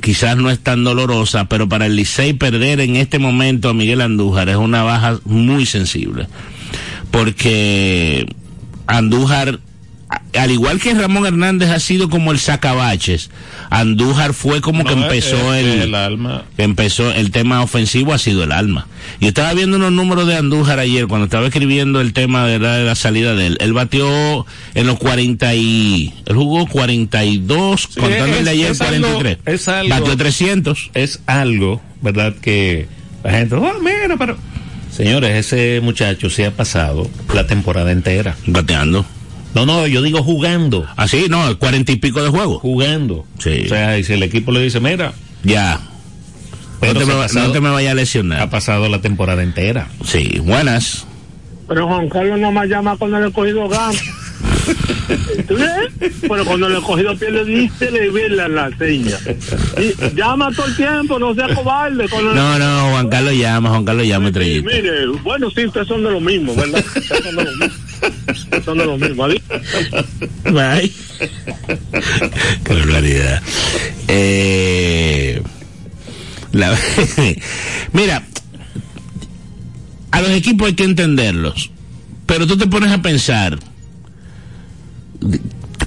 [0.00, 4.00] quizás no es tan dolorosa, pero para el Licey perder en este momento a Miguel
[4.00, 6.28] Andújar es una baja muy sensible.
[7.10, 8.26] Porque
[8.86, 9.60] Andújar,
[10.36, 13.30] al igual que Ramón Hernández ha sido como el sacabaches,
[13.68, 16.44] Andújar fue como que empezó es- el, es el alma.
[16.56, 18.86] que empezó el tema ofensivo ha sido el alma.
[19.20, 22.76] Yo estaba viendo unos números de Andújar ayer cuando estaba escribiendo el tema de la,
[22.76, 23.58] de la salida de él.
[23.60, 28.80] Él batió en los 40 y él jugó 42, Sí, contando el de ayer es
[28.80, 29.38] algo- 43.
[29.46, 30.90] es algo- Batió 300.
[30.94, 32.34] es algo, ¿verdad?
[32.40, 32.88] Que
[33.22, 34.36] la gente, oh, mira, pero...
[34.90, 38.36] Señores, ese muchacho se ha pasado la temporada entera.
[38.46, 39.06] Bateando.
[39.54, 40.86] No, no, yo digo jugando.
[40.96, 42.58] Así, no, 40 y pico de juego.
[42.60, 43.26] Jugando.
[43.38, 43.62] Sí.
[43.66, 45.80] O sea, y si el equipo le dice, mira, Ya.
[46.80, 48.50] pero no, te se me, ha va- pasado- no te me vaya a ha lesionar.
[48.50, 49.88] pasado la temporada entera.
[50.04, 51.06] Sí, buenas.
[51.68, 53.98] Pero Juan Carlos no me llama cuando el escogido gana.
[55.48, 56.12] ¿Tú ves?
[56.28, 59.16] Pero cuando el escogido pierde, dice le ve la, la seña.
[59.78, 62.08] Y llama todo el tiempo, no sea cobarde.
[62.08, 64.62] Cuando No, no, Juan Carlos llama, Juan Carlos llama, Sí.
[64.64, 66.84] Mire, bueno, sí, ustedes son de lo mismo, ¿verdad?
[66.96, 67.74] Ustedes son de lo mismo.
[68.50, 69.22] Es lo mismo.
[69.22, 69.42] ¿vale?
[70.44, 70.92] Bye.
[74.08, 75.42] Eh,
[77.92, 78.22] mira,
[80.10, 81.70] a los equipos hay que entenderlos,
[82.26, 83.58] pero tú te pones a pensar,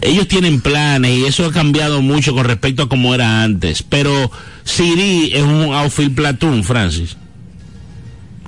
[0.02, 4.32] ellos tienen planes y eso ha cambiado mucho con respecto a cómo era antes, pero
[4.63, 7.17] Siri es un outfield platoon, Francis.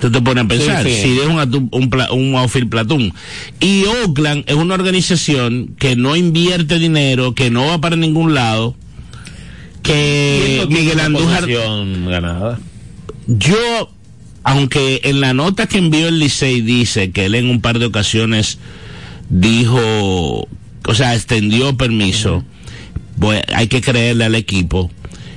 [0.00, 1.02] Tú te pones a pensar, Sí, sí.
[1.02, 3.12] Siri es un, un, un outfield platoon.
[3.60, 8.74] Y Oakland es una organización que no invierte dinero, que no va para ningún lado,
[9.82, 12.58] que Miguel Andújar ganada.
[13.26, 13.90] yo,
[14.44, 17.86] aunque en la nota que envió el Licey dice que él en un par de
[17.86, 18.58] ocasiones
[19.28, 19.78] dijo,
[20.86, 22.44] o sea, extendió permiso,
[23.16, 24.90] voy- hay que creerle al equipo.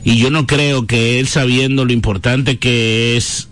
[0.04, 3.48] Y yo no creo que él sabiendo lo importante que es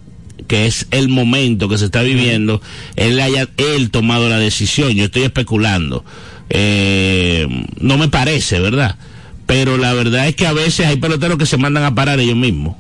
[0.48, 2.62] que es el momento que se está viviendo,
[2.96, 4.92] él haya él tomado la decisión.
[4.92, 6.06] Yo estoy especulando.
[6.50, 7.48] Eh,
[7.80, 8.98] no me parece, ¿verdad?
[9.46, 12.36] Pero la verdad es que a veces hay peloteros que se mandan a parar ellos
[12.36, 12.76] mismos.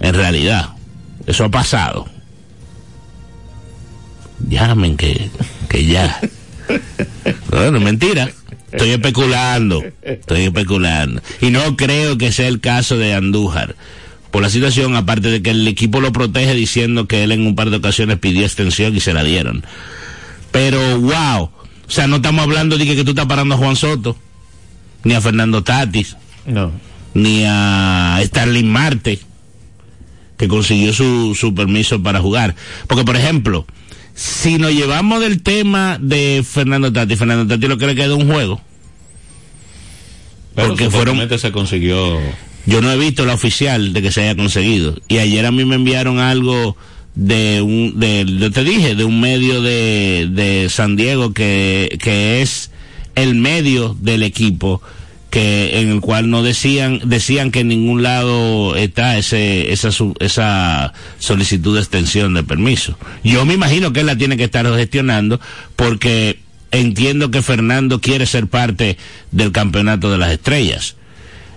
[0.00, 0.70] En realidad,
[1.26, 2.06] eso ha pasado.
[4.48, 5.30] Llamen que,
[5.68, 6.20] que ya.
[7.50, 8.30] Bueno, mentira.
[8.72, 9.84] Estoy especulando.
[10.00, 11.20] Estoy especulando.
[11.42, 13.76] Y no creo que sea el caso de Andújar.
[14.32, 17.54] Por la situación, aparte de que el equipo lo protege diciendo que él en un
[17.54, 19.64] par de ocasiones pidió extensión y se la dieron.
[20.50, 21.42] Pero, wow.
[21.44, 24.16] O sea, no estamos hablando de que, que tú estás parando a Juan Soto,
[25.04, 26.16] ni a Fernando Tatis,
[26.46, 26.72] No.
[27.14, 29.18] ni a Starling Marte,
[30.38, 32.54] que consiguió su, su permiso para jugar.
[32.86, 33.66] Porque, por ejemplo,
[34.14, 38.26] si nos llevamos del tema de Fernando Tati, Fernando Tati lo que le queda un
[38.32, 38.62] juego.
[40.54, 42.18] Pero Porque fueron- se consiguió.
[42.66, 44.96] Yo no he visto la oficial de que se haya conseguido.
[45.08, 46.76] Y ayer a mí me enviaron algo
[47.14, 52.70] de un, de, te dije, de un medio de, de San Diego que, que es
[53.14, 54.80] el medio del equipo
[55.32, 59.88] que en el cual no decían decían que en ningún lado está ese esa
[60.20, 62.98] esa solicitud de extensión de permiso.
[63.24, 65.40] Yo me imagino que él la tiene que estar gestionando
[65.74, 66.38] porque
[66.70, 68.98] entiendo que Fernando quiere ser parte
[69.30, 70.96] del campeonato de las estrellas.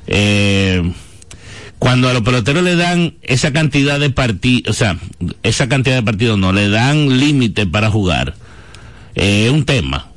[0.08, 0.92] Eh,
[1.80, 4.98] cuando a los peloteros le dan esa cantidad de partidos, o sea,
[5.44, 8.36] esa cantidad de partidos no, le dan límite para jugar,
[9.16, 10.08] eh, es un tema.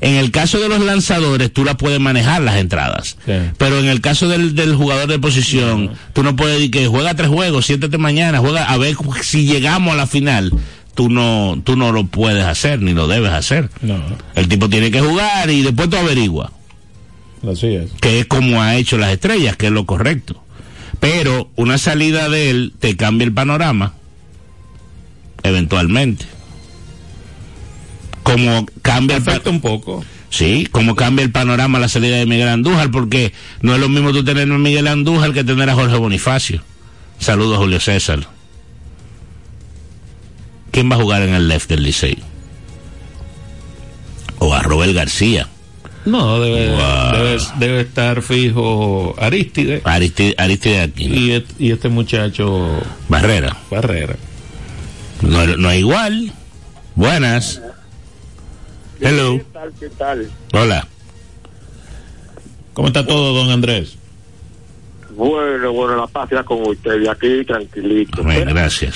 [0.00, 3.16] En el caso de los lanzadores, tú la puedes manejar las entradas.
[3.26, 3.32] Sí.
[3.56, 7.14] Pero en el caso del, del jugador de posición, tú no puedes decir que juega
[7.14, 10.52] tres juegos, siéntate mañana, juega a ver si llegamos a la final.
[10.94, 13.70] Tú no, tú no lo puedes hacer, ni lo debes hacer.
[13.82, 14.00] No.
[14.34, 16.52] El tipo tiene que jugar y después tú averigua
[17.46, 17.90] Así es.
[18.00, 20.42] que es como ha hecho las estrellas, que es lo correcto.
[21.00, 23.94] Pero una salida de él te cambia el panorama,
[25.42, 26.26] eventualmente.
[28.22, 30.04] Como cambia el un poco.
[30.28, 34.12] sí, como cambia el panorama la salida de Miguel Andújar, porque no es lo mismo
[34.12, 36.62] tú tener a Miguel Andújar que tener a Jorge Bonifacio.
[37.18, 38.26] Saludos a Julio César.
[40.70, 42.18] ¿Quién va a jugar en el left del Licey?
[44.38, 45.48] O a Robert García.
[46.08, 47.12] No, debe, Wow.
[47.12, 51.14] debe, debe estar fijo Aristide Aristide, Aristide Aquino.
[51.14, 53.56] y, et- y este muchacho Barrera.
[53.70, 54.16] Barrera.
[55.22, 56.32] No, no es igual.
[56.94, 57.60] Buenas.
[59.00, 59.38] Hello.
[59.38, 59.72] ¿Qué tal?
[59.78, 60.30] ¿Qué tal?
[60.52, 60.88] Hola.
[62.72, 63.96] ¿Cómo está todo, don Andrés?
[65.10, 68.20] Bueno, bueno, la paz sea con usted y aquí tranquilito.
[68.22, 68.94] Amén, gracias.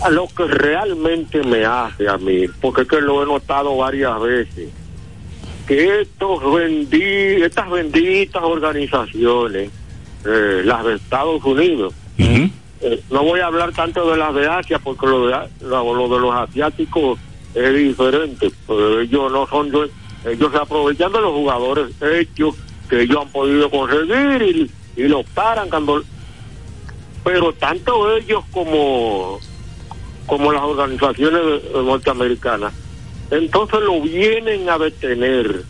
[0.00, 4.20] a lo que realmente me hace a mí, porque es que lo he notado varias
[4.20, 4.68] veces,
[5.72, 9.70] que estos bendi estas benditas organizaciones,
[10.24, 14.78] eh, las de Estados Unidos, eh, no voy a hablar tanto de las de Asia,
[14.78, 17.18] porque lo de, lo, lo de los asiáticos
[17.54, 19.68] es diferente, pero ellos no son,
[20.26, 22.54] ellos se aprovechan de los jugadores hechos
[22.90, 26.02] que ellos han podido conseguir y, y los paran cuando
[27.24, 29.38] pero tanto ellos como
[30.26, 32.72] como las organizaciones norteamericanas
[33.32, 35.64] entonces lo vienen a detener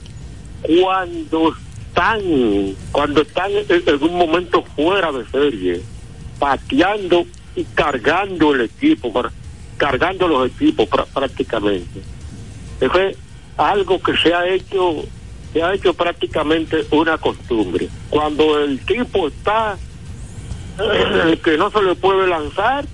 [0.80, 1.54] cuando
[1.86, 2.20] están
[2.90, 5.80] cuando están en, un momento fuera de serie
[6.40, 9.12] pateando y cargando el equipo
[9.76, 12.02] cargando los equipos prá- prácticamente.
[12.80, 13.16] Eso es
[13.56, 15.04] algo que se ha hecho
[15.52, 17.88] se ha hecho prácticamente una costumbre.
[18.10, 19.76] Cuando el tipo está
[20.80, 22.86] eh, que no se le puede lanzar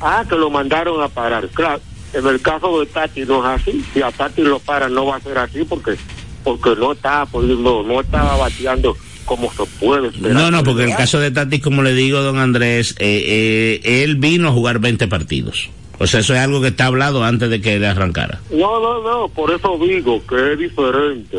[0.00, 1.46] ah que lo mandaron a parar.
[1.50, 1.80] Claro
[2.14, 5.16] en el caso de Tati no es así si a Tati lo paran no va
[5.16, 5.96] a ser así porque
[6.42, 10.94] porque no está pudiendo no estaba bateando como se puede esperar No, no, porque el
[10.96, 15.08] caso de Tati, como le digo, don Andrés, eh, eh, él vino a jugar 20
[15.08, 15.70] partidos.
[15.98, 18.40] O sea, eso es algo que está hablado antes de que le arrancara.
[18.50, 21.38] No, no, no, por eso digo que es diferente.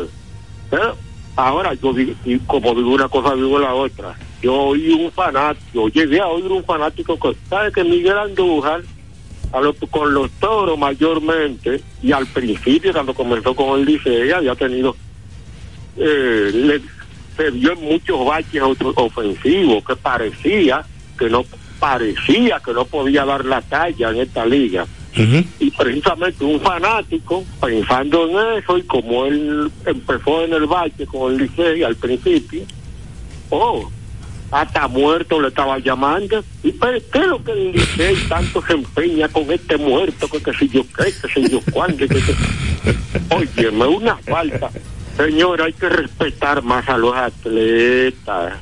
[0.72, 0.92] ¿Eh?
[1.36, 4.14] Ahora, yo digo, y como digo una cosa, digo la otra.
[4.42, 8.82] Yo oí un fanático, llegué a oír un fanático que sabe que Miguel Andújar,
[9.52, 14.54] a los, con los toros mayormente, y al principio, cuando comenzó con el Licey, había
[14.54, 14.96] tenido,
[15.96, 16.80] eh, le,
[17.36, 18.62] se vio en muchos baches
[18.96, 20.84] ofensivos, que parecía
[21.18, 21.44] que no
[21.78, 24.86] parecía que no podía dar la talla en esta liga.
[25.58, 31.32] Y precisamente un fanático pensando en eso y como él empezó en el bache con
[31.32, 32.64] el Licey al principio
[33.48, 33.90] oh
[34.50, 36.42] hasta muerto le estaba llamando.
[36.62, 40.42] Y pero qué es lo que el Licey tanto se empeña con este muerto que
[40.42, 42.34] qué sé yo qué que sé yo cuándo que, que...
[43.34, 44.70] oye me una falta.
[45.16, 48.54] Señor hay que respetar más a los atletas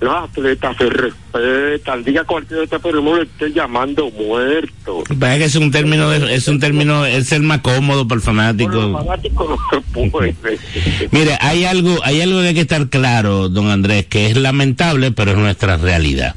[0.00, 5.44] los atletas se respetan diga cualquier otro pero no le esté llamando muerto Parece que
[5.46, 8.34] es un término, de- es un término, es el más cómodo para el Por
[8.74, 9.58] los fanático.
[9.72, 10.34] no se puede.
[11.10, 15.10] Mire, hay algo, hay algo que hay que estar claro, don Andrés, que es lamentable,
[15.12, 16.34] pero es nuestra realidad.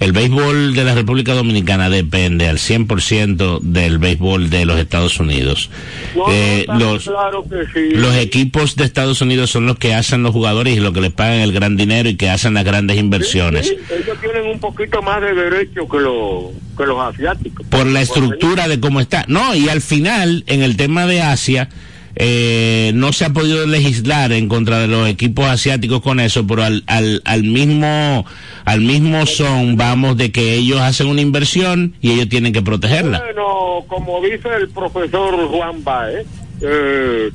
[0.00, 5.70] El béisbol de la República Dominicana depende al 100% del béisbol de los Estados Unidos.
[6.14, 7.94] No, Eh, los, claro que sí.
[7.94, 11.12] los equipos de Estados Unidos son los que hacen los jugadores y los que les
[11.12, 13.68] pagan el gran dinero y que hacen las grandes inversiones.
[13.68, 17.66] Sí, ellos tienen un poquito más de derecho que, los que los asiáticos.
[17.68, 19.24] por la estructura de cómo está.
[19.28, 21.68] No, y al final, en el tema de Asia,
[22.18, 26.64] eh, no se ha podido legislar en contra de los equipos asiáticos con eso, pero
[26.64, 28.24] al, al, al mismo
[28.64, 33.20] al mismo son, vamos, de que ellos hacen una inversión y ellos tienen que protegerla.
[33.20, 36.26] Bueno, como dice el profesor Juan Baez,
[36.62, 37.30] eh,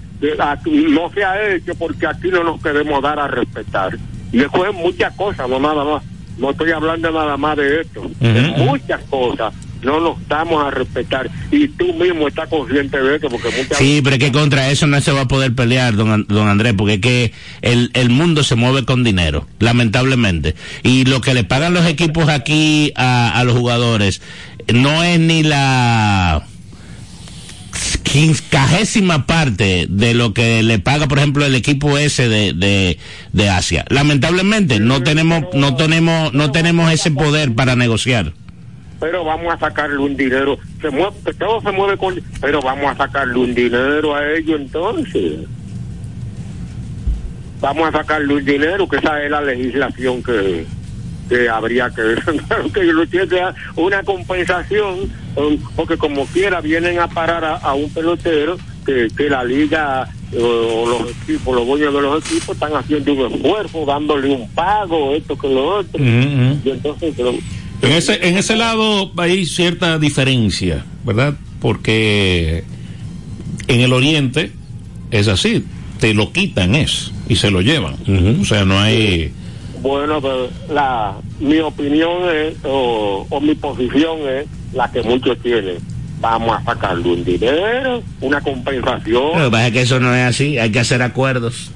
[0.89, 3.97] no se ha hecho porque aquí no nos queremos dar a respetar.
[4.33, 6.03] Y después muchas cosas, no nada más.
[6.37, 8.01] No estoy hablando nada más de esto.
[8.01, 8.63] Ujú.
[8.63, 11.29] muchas cosas no nos damos a respetar.
[11.51, 14.87] Y tú mismo estás consciente de esto porque muchas Sí, pero es que contra eso
[14.87, 18.43] no se va a poder pelear, don, don Andrés, porque es que el, el mundo
[18.43, 20.55] se mueve con dinero, lamentablemente.
[20.83, 24.21] Y lo que le pagan los equipos aquí a, a los jugadores
[24.73, 26.45] no es ni la
[28.03, 32.97] quincuagésima parte de lo que le paga, por ejemplo, el equipo ese de, de,
[33.31, 33.85] de Asia.
[33.89, 38.33] Lamentablemente no tenemos, no tenemos, no tenemos ese poder para negociar.
[39.01, 40.59] Pero vamos a sacarle un dinero.
[40.79, 42.21] Se mueve, todo se mueve con.
[42.39, 45.39] Pero vamos a sacarle un dinero a ellos entonces.
[47.59, 50.65] Vamos a sacarle un dinero, que esa es la legislación que,
[51.27, 52.15] que habría que
[52.73, 53.41] que yo tiene
[53.75, 59.29] una compensación, um, porque como quiera vienen a parar a, a un pelotero que, que
[59.29, 60.07] la liga
[60.39, 65.13] o los equipos, los dueños de los equipos están haciendo un esfuerzo, dándole un pago,
[65.15, 65.99] esto que lo otro.
[65.99, 66.59] Ujú, ujú.
[66.63, 67.33] Y entonces, pero-
[67.81, 71.33] En ese, en ese lado hay cierta diferencia, ¿verdad?
[71.59, 72.63] Porque
[73.67, 74.51] en el oriente
[75.09, 75.65] es así,
[75.99, 77.95] te lo quitan es y se lo llevan.
[78.39, 79.31] O sea, no hay...
[79.81, 85.77] Bueno, pero la, mi opinión es, o, o mi posición es la que muchos tienen.
[86.19, 89.51] Vamos a sacarle un dinero, una Lo que compensación.
[89.51, 91.71] pasa es que eso no es así, hay que hacer acuerdos.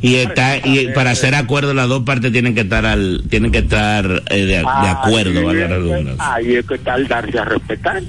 [0.00, 3.58] Y está y para hacer acuerdos las dos partes tienen que estar al tienen que
[3.58, 6.34] estar eh, de, de acuerdo, Ahí valga la es que- redundancia.
[6.34, 8.02] Ahí es que está el darse a respetar.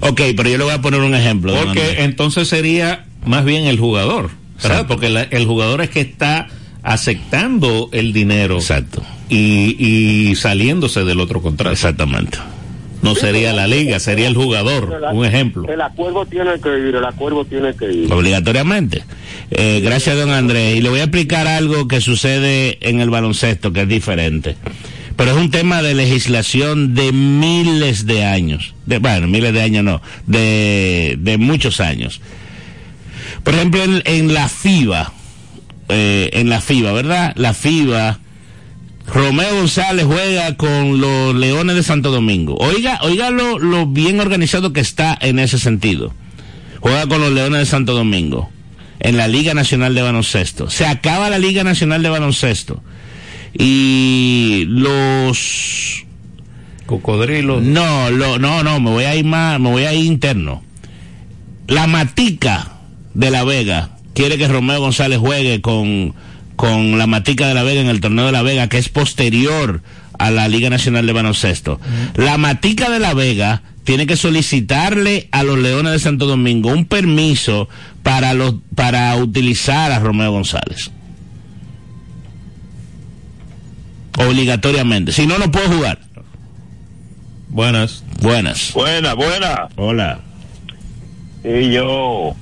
[0.00, 1.54] Ok, pero yo le voy a poner un ejemplo.
[1.54, 4.80] Porque entonces sería más bien el jugador, ¿verdad?
[4.80, 4.86] Exacto.
[4.88, 6.48] Porque la- el jugador es que está
[6.82, 11.72] aceptando el dinero Exacto, y, y saliéndose del otro contrato.
[11.72, 12.38] exactamente.
[13.02, 15.68] No sería la liga, sería el jugador, un ejemplo.
[15.68, 18.12] El acuerdo tiene que ir, el acuerdo tiene que ir.
[18.12, 19.04] Obligatoriamente.
[19.50, 20.76] Eh, gracias, don Andrés.
[20.76, 24.56] Y le voy a explicar algo que sucede en el baloncesto, que es diferente.
[25.16, 28.74] Pero es un tema de legislación de miles de años.
[28.86, 32.20] De, bueno, miles de años no, de, de muchos años.
[33.42, 35.12] Por ejemplo, en, en la FIBA,
[35.88, 37.32] eh, en la FIBA, ¿verdad?
[37.36, 38.20] La FIBA,
[39.12, 42.56] Romeo González juega con los Leones de Santo Domingo.
[42.58, 46.14] Oiga, oiga lo, lo bien organizado que está en ese sentido
[46.82, 48.50] juega con los Leones de Santo Domingo
[48.98, 50.68] en la Liga Nacional de Baloncesto.
[50.68, 52.82] Se acaba la Liga Nacional de Baloncesto
[53.54, 56.04] y los
[56.86, 57.60] Cocodrilo.
[57.60, 60.62] no, lo, no, no, me voy a ir más, me voy a ir interno.
[61.68, 62.72] La Matica
[63.14, 66.14] de La Vega quiere que Romeo González juegue con,
[66.56, 69.82] con la Matica de La Vega en el torneo de La Vega, que es posterior
[70.18, 71.80] a la Liga Nacional de Baloncesto.
[72.14, 76.84] La Matica de La Vega tiene que solicitarle a los Leones de Santo Domingo un
[76.84, 77.68] permiso
[78.02, 80.90] para los, para utilizar a Romeo González.
[84.18, 85.12] Obligatoriamente.
[85.12, 85.98] Si no, no puede jugar.
[87.48, 88.04] Buenas.
[88.20, 88.72] Buenas.
[88.72, 89.68] Buena, buena.
[89.76, 90.20] Hola.
[91.44, 92.36] Y yo,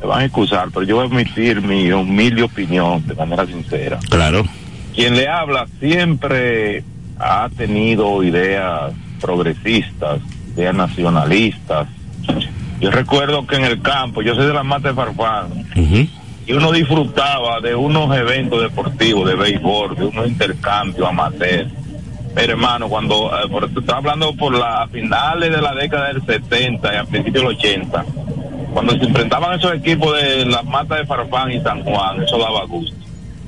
[0.00, 3.98] me van a excusar, pero yo voy a emitir mi humilde opinión de manera sincera.
[4.08, 4.44] Claro.
[4.94, 6.82] Quien le habla siempre
[7.18, 10.20] ha tenido ideas progresistas,
[10.56, 11.88] ideas nacionalistas.
[12.80, 15.66] Yo recuerdo que en el campo, yo soy de la mata de Farfán,
[16.46, 21.66] y uno disfrutaba de unos eventos deportivos, de béisbol, de unos intercambios amateur.
[22.34, 26.94] Pero hermano, cuando eh, por, estoy hablando por las finales de la década del 70
[26.94, 28.04] y a principios del 80,
[28.78, 32.64] cuando se enfrentaban esos equipos de las matas de Farfán y San Juan, eso daba
[32.64, 32.94] gusto.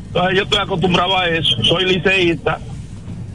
[0.09, 2.59] Entonces yo estoy acostumbrado a eso, soy liceísta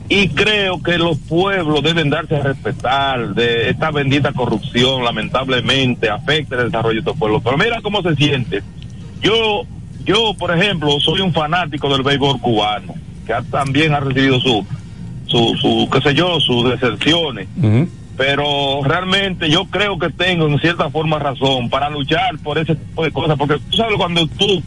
[0.09, 6.57] y creo que los pueblos deben darse a respetar de esta bendita corrupción, lamentablemente afecta
[6.57, 7.41] el desarrollo de estos pueblos.
[7.45, 8.61] Pero mira cómo se siente.
[9.21, 9.61] Yo,
[10.03, 12.93] yo, por ejemplo, soy un fanático del béisbol cubano,
[13.25, 14.65] que también ha recibido su,
[15.27, 17.47] su, su, qué sé yo, sus deserciones.
[18.17, 23.03] Pero realmente yo creo que tengo en cierta forma razón para luchar por ese tipo
[23.03, 24.63] de cosas, porque tú sabes cuando tú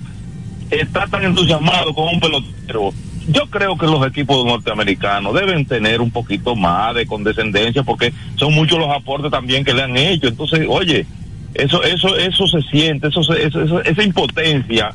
[0.70, 2.92] estás tan entusiasmado con un pelotero,
[3.26, 8.54] yo creo que los equipos norteamericanos deben tener un poquito más de condescendencia porque son
[8.54, 10.28] muchos los aportes también que le han hecho.
[10.28, 11.06] Entonces, oye,
[11.54, 14.92] eso, eso, eso se siente, eso, eso- eso- esa impotencia.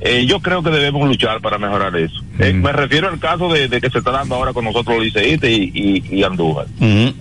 [0.00, 2.22] Eh, yo creo que debemos luchar para mejorar eso.
[2.38, 5.04] Eh, me refiero al caso de, de que se está dando ahora con nosotros los
[5.06, 6.66] liceístas y, y, y Andújar.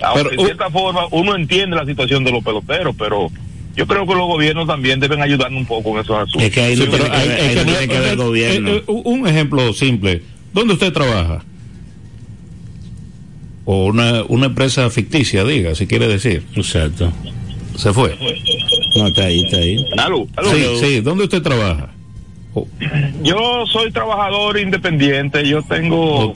[0.01, 3.31] Aunque en cierta forma uno entiende la situación de los peloteros, pero
[3.75, 6.43] yo creo que los gobiernos también deben ayudarnos un poco en esos asuntos.
[6.75, 7.93] Sí, pero hay- hay que-
[8.67, 10.21] eh, eh, un ejemplo simple.
[10.53, 11.43] ¿Dónde usted trabaja?
[13.65, 16.43] O una, una empresa ficticia, diga, si quiere decir.
[16.55, 17.11] Exacto.
[17.75, 18.15] Se fue.
[18.95, 19.85] No, está ahí, está ahí.
[19.97, 20.51] Aló, aló.
[20.51, 21.01] Sí, sí.
[21.01, 21.89] ¿Dónde usted trabaja?
[23.23, 26.33] Yo soy trabajador independiente, yo tengo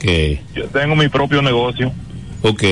[0.54, 1.92] yo tengo mi propio negocio.
[2.42, 2.62] Ok.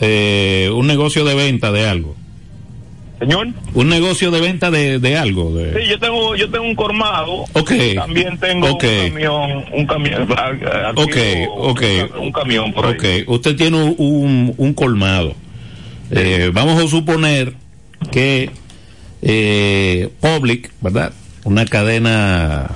[0.00, 2.14] Eh, un negocio de venta de algo.
[3.20, 5.54] Señor, Un negocio de venta de, de algo.
[5.54, 7.44] de- sí, yo tengo yo tengo un colmado.
[7.54, 7.72] Ok.
[7.94, 10.28] También tengo un camión, un camión,
[10.96, 11.16] Ok,
[11.56, 11.82] ok.
[12.20, 12.94] Un, camión por ahí.
[12.94, 15.34] Ok, usted tiene un, un, un colmado.
[16.10, 17.54] Eh, vamos a suponer
[18.12, 18.50] que
[19.22, 21.12] eh, Public, ¿verdad?
[21.44, 22.72] Una cadena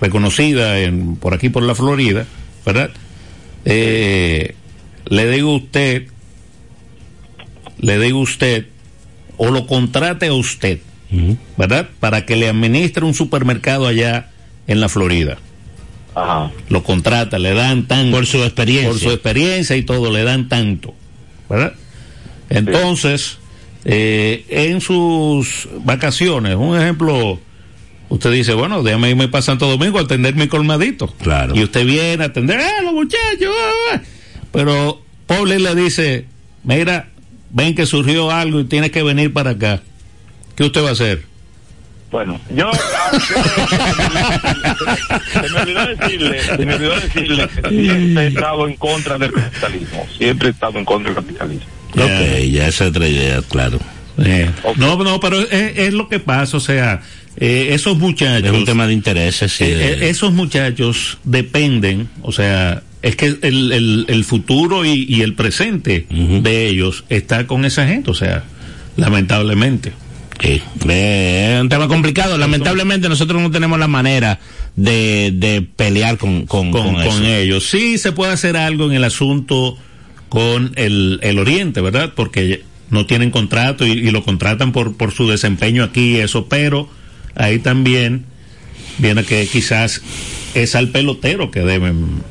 [0.00, 2.26] reconocida en, por aquí por la Florida,
[2.64, 2.90] ¿verdad?
[3.64, 4.54] Eh,
[5.06, 6.06] le digo a usted,
[7.78, 8.66] le digo a usted,
[9.36, 10.80] o lo contrate a usted,
[11.56, 11.88] ¿verdad?
[11.98, 14.30] Para que le administre un supermercado allá
[14.66, 15.38] en la Florida.
[16.68, 18.16] Lo contrata, le dan tanto.
[18.16, 18.90] Por su experiencia.
[18.90, 20.94] Por su experiencia y todo, le dan tanto.
[21.48, 21.74] ¿Verdad?
[22.48, 23.38] Entonces,
[23.84, 27.40] eh, en sus vacaciones, un ejemplo,
[28.10, 31.06] usted dice, bueno, déjame irme para Santo Domingo a atender mi colmadito.
[31.22, 31.56] Claro.
[31.56, 33.54] Y usted viene a atender, ¡eh, los muchachos!
[33.92, 34.00] ah, ah".
[34.52, 36.26] Pero Paul le dice,
[36.64, 37.08] mira,
[37.50, 39.80] ven que surgió algo y tienes que venir para acá.
[40.56, 41.30] ¿Qué usted va a hacer?
[42.10, 42.68] Bueno, yo
[45.32, 49.32] se me olvidó decirle, se me olvidó decirle que siempre he estado en contra del
[49.32, 51.66] capitalismo, siempre he estado en contra del capitalismo.
[51.94, 53.78] Ok, ya esa es otra idea, claro.
[54.18, 55.48] Eh, No, no, pero es,
[55.78, 57.00] es lo que pasa, o sea,
[57.36, 58.50] eh, esos muchachos...
[58.50, 59.64] Es un tema de intereses, sí.
[59.64, 65.22] Eh, eh, esos muchachos dependen, o sea, es que el, el, el futuro y, y
[65.22, 68.44] el presente de ellos está con esa gente, o sea,
[68.96, 69.92] lamentablemente.
[70.40, 72.38] Sí, eh, es un tema complicado.
[72.38, 74.38] Lamentablemente nosotros no tenemos la manera
[74.74, 77.10] de, de pelear con, con, con, con eso.
[77.10, 77.68] con ellos.
[77.68, 79.76] Sí se puede hacer algo en el asunto
[80.30, 82.12] con el, el Oriente, ¿verdad?
[82.16, 86.48] Porque no tienen contrato y, y lo contratan por, por su desempeño aquí y eso,
[86.48, 86.88] pero
[87.34, 88.24] ahí también
[88.98, 90.02] viene que quizás
[90.54, 92.22] es al pelotero que deben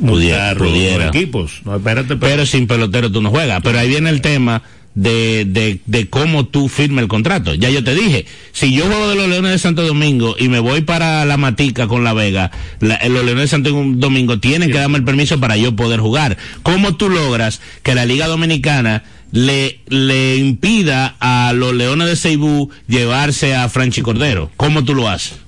[0.00, 0.60] Pudiera, multar
[1.06, 1.60] los- equipos.
[1.64, 3.60] No, espérate, Pero sin pelotero tú no juegas.
[3.62, 4.62] Pero ahí viene el tema
[4.94, 7.54] de, de, de cómo tú firmes el contrato.
[7.54, 10.58] Ya yo te dije, si yo juego de los Leones de Santo Domingo y me
[10.60, 12.50] voy para la Matica con La Vega,
[12.80, 16.36] la- los Leones de Santo Domingo tienen que darme el permiso para yo poder jugar.
[16.62, 19.02] ¿Cómo tú logras que la Liga Dominicana
[19.32, 24.50] le, le impida a los Leones de Ceibú llevarse a Franchi Cordero?
[24.56, 25.38] ¿Cómo tú lo haces?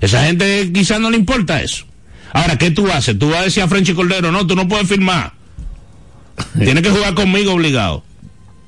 [0.00, 1.84] Esa gente quizás no le importa eso.
[2.32, 3.18] Ahora, ¿qué tú haces?
[3.18, 5.32] Tú vas a decir a Franchi Cordero, no, tú no puedes firmar.
[6.56, 8.04] Tienes que jugar conmigo obligado.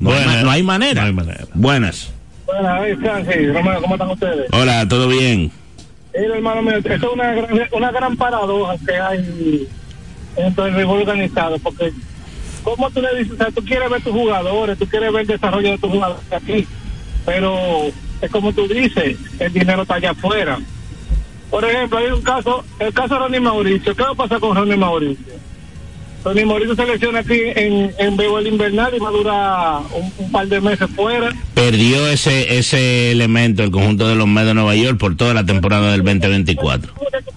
[0.01, 0.45] No, hay, Buenas.
[0.45, 1.01] no hay manera.
[1.03, 1.45] No hay manera.
[1.55, 2.11] Buenas.
[2.47, 4.47] Buenas, Romero, ¿cómo están ustedes?
[4.53, 5.53] Hola, ¿todo bien?
[6.19, 9.69] Mira, hermano mío, esto es una gran, una gran paradoja que hay
[10.37, 11.93] dentro del béisbol organizado, porque
[12.63, 13.33] ¿cómo tú le dices?
[13.33, 16.33] O sea, tú quieres ver tus jugadores, tú quieres ver el desarrollo de tus jugadores
[16.33, 16.67] aquí,
[17.27, 17.89] pero
[18.21, 20.59] es como tú dices, el dinero está allá afuera.
[21.51, 24.57] Por ejemplo, hay un caso, el caso de Ronnie Mauricio, ¿qué va a pasar con
[24.57, 25.41] Ronnie Mauricio?
[26.23, 30.31] Tony Morito se lesiona aquí en, en béisbol invernal y va a durar un, un
[30.31, 31.31] par de meses fuera.
[31.55, 35.47] Perdió ese ese elemento el conjunto de los Mets de Nueva York por toda la
[35.47, 36.93] temporada del 2024.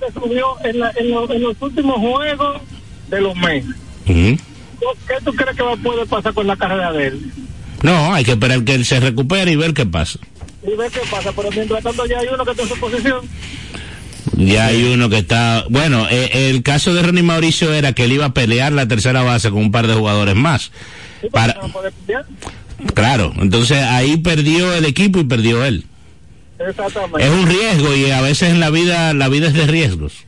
[0.06, 2.62] Se subió en, la- en los- en los últimos juegos
[3.10, 3.74] de los meses.
[4.06, 4.38] Ujú.
[5.08, 7.32] ¿Qué tú crees que va a poder pasar con la carrera de él?
[7.82, 10.20] No, hay que esperar que él se recupere y ver qué pasa.
[10.66, 13.22] Y ver qué pasa, pero mientras tanto ya hay uno que está en su posición.
[14.38, 15.66] Ya hay uno que está.
[15.70, 19.22] Bueno, eh, el caso de Ronnie Mauricio era que él iba a pelear la tercera
[19.22, 20.72] base con un par de jugadores más.
[21.22, 21.72] Sí, Para, no
[22.94, 25.86] claro, entonces ahí perdió el equipo y perdió él.
[26.60, 27.26] Exactamente.
[27.26, 30.26] Es un riesgo y a veces en la vida la vida es de riesgos.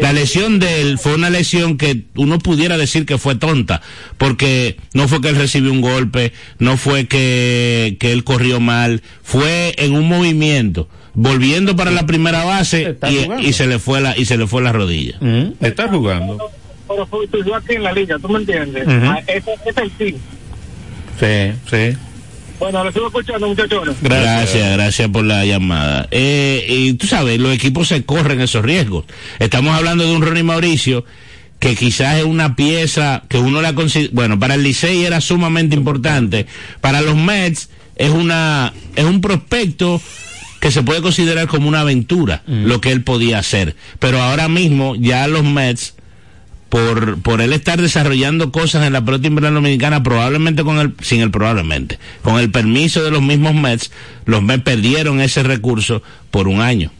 [0.00, 3.82] La lesión de él fue una lesión que uno pudiera decir que fue tonta,
[4.18, 9.02] porque no fue que él recibió un golpe, no fue que, que él corrió mal,
[9.22, 12.96] fue en un movimiento, volviendo para la primera base
[13.40, 15.16] y, se le fue la y se le fue la rodilla.
[15.20, 16.50] Mm, Está jugando.
[16.88, 18.84] Pero fue tú aquí en la liga, ¿tú me entiendes?
[18.86, 20.16] Ah, ese, ese es el team.
[21.18, 21.96] Sí, sí.
[22.58, 23.96] Bueno, lo sigo escuchando, muchachones.
[24.00, 26.08] Gracias, gracias por la llamada.
[26.10, 29.04] Eh, y tú sabes, los equipos se corren esos riesgos.
[29.38, 31.04] Estamos hablando de un Ronnie Mauricio
[31.62, 35.76] que quizás es una pieza que uno la considera, bueno, para el Licey era sumamente
[35.76, 36.46] importante,
[36.80, 40.02] para los Mets es una es un prospecto
[40.58, 44.96] que se puede considerar como una aventura, lo que él podía hacer, pero ahora mismo
[44.96, 45.94] ya los Mets
[46.72, 51.20] por, por él estar desarrollando cosas en la pelota invernal dominicana, probablemente con el, sin
[51.20, 53.92] el probablemente, con el permiso de los mismos Mets,
[54.24, 56.90] los Mets perdieron ese recurso por un año.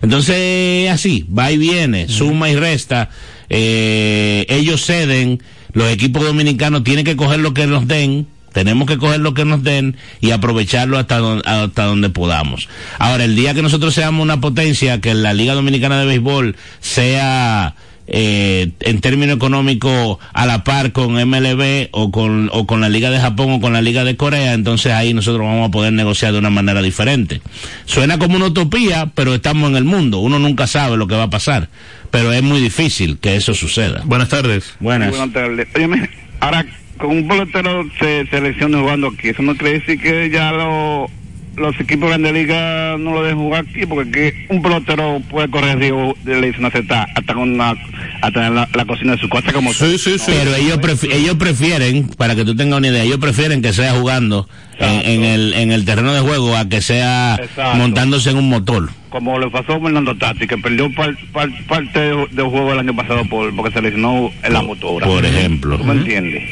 [0.00, 3.10] Entonces, así, va y viene, suma y resta,
[3.50, 5.42] eh, ellos ceden,
[5.72, 9.44] los equipos dominicanos tienen que coger lo que nos den, tenemos que coger lo que
[9.44, 12.68] nos den y aprovecharlo hasta, don- hasta donde podamos.
[13.00, 17.74] Ahora, el día que nosotros seamos una potencia, que la Liga Dominicana de Béisbol sea
[18.06, 23.10] eh, en términos económicos a la par con MLB o con, o con la Liga
[23.10, 26.32] de Japón o con la Liga de Corea, entonces ahí nosotros vamos a poder negociar
[26.32, 27.40] de una manera diferente.
[27.84, 31.24] Suena como una utopía, pero estamos en el mundo, uno nunca sabe lo que va
[31.24, 31.68] a pasar,
[32.10, 34.02] pero es muy difícil que eso suceda.
[34.04, 34.74] Buenas tardes.
[34.80, 35.10] Buenas.
[35.10, 35.68] Buenas tardes.
[35.74, 36.66] Óyeme, ahora
[36.98, 41.10] con un pelotero se selecciona jugando aquí, eso no quiere decir que ya lo-
[41.56, 45.48] los equipos de Grande Liga no lo dejen jugar aquí, porque aquí un pelotero puede
[45.48, 47.74] correr riesgo de lesionarse hasta, hasta con una,
[48.22, 50.32] hasta en la, la cocina de su casa como Sí, sí, sí.
[50.32, 53.92] Pero ellos, prefi- ellos prefieren, para que tú tengas una idea, ellos prefieren que sea
[53.92, 54.48] jugando
[54.78, 57.76] en, en el, en el terreno de juego a que sea Exacto.
[57.76, 58.88] montándose en un motor.
[59.10, 62.78] como le pasó a Fernando Tati, que perdió par- par- parte de- del juego el
[62.78, 65.06] año pasado por, porque se lesionó en la motora.
[65.06, 65.76] Por ejemplo.
[65.76, 66.42] ¿Tú me entiendes?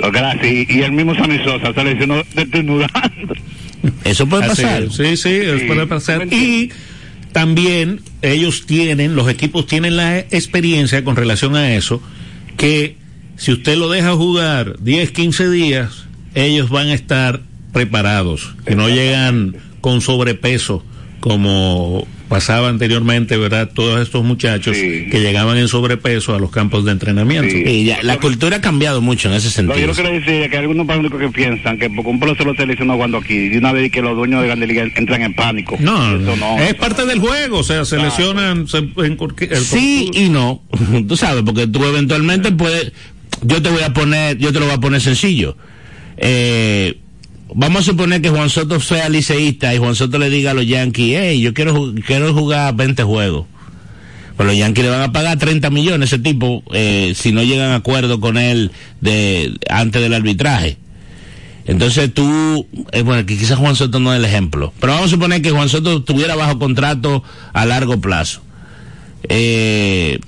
[0.00, 3.34] Lo que era así, y el mismo Sammy Sosa se lesionó desnudando.
[4.04, 4.82] Eso puede Así pasar.
[4.84, 4.94] es.
[4.94, 5.64] Sí, sí, eso Sí.
[5.66, 6.26] puede pasar.
[6.32, 6.70] Y
[7.32, 12.02] también ellos tienen, los equipos tienen la experiencia con relación a eso,
[12.56, 12.96] que
[13.36, 16.04] si usted lo deja jugar 10, 15 días,
[16.34, 20.84] ellos van a estar preparados, que no llegan con sobrepeso
[21.20, 23.70] como pasaba anteriormente, ¿verdad?
[23.72, 25.06] Todos estos muchachos Sí.
[25.10, 27.50] que llegaban en sobrepeso a los campos de entrenamiento.
[27.50, 27.62] Sí.
[27.66, 29.86] Y ya, la cultura ha cambiado mucho en ese Lo que sentido.
[29.88, 32.20] yo quiero decir es que hay algunos únicos que piensan que porque un
[32.56, 35.34] se lesionó jugando aquí, de una vez que los dueños de Grande Liga entran en
[35.34, 35.76] pánico.
[35.80, 36.58] No, Eso no.
[36.58, 39.16] es parte del juego, o sea, se lesionan se, en
[39.46, 40.62] el- Sí y no.
[41.08, 42.92] Tú sabes, porque tú eventualmente puedes.
[43.42, 45.56] Yo te voy a poner, yo te lo voy a poner sencillo.
[46.16, 46.98] Eh,
[47.54, 50.66] vamos a suponer que Juan Soto sea liceísta y Juan Soto le diga a los
[50.66, 53.46] Yankees, hey, yo quiero, quiero jugar 20 juegos.
[54.36, 57.42] Pues los Yankees le van a pagar 30 millones a ese tipo eh, si no
[57.42, 58.70] llegan a acuerdo con él
[59.00, 60.76] de antes del arbitraje.
[61.66, 65.42] Entonces tú, eh, bueno, quizás Juan Soto no es el ejemplo, pero vamos a suponer
[65.42, 67.22] que Juan Soto estuviera bajo contrato
[67.52, 68.40] a largo plazo.
[69.28, 70.18] Eh,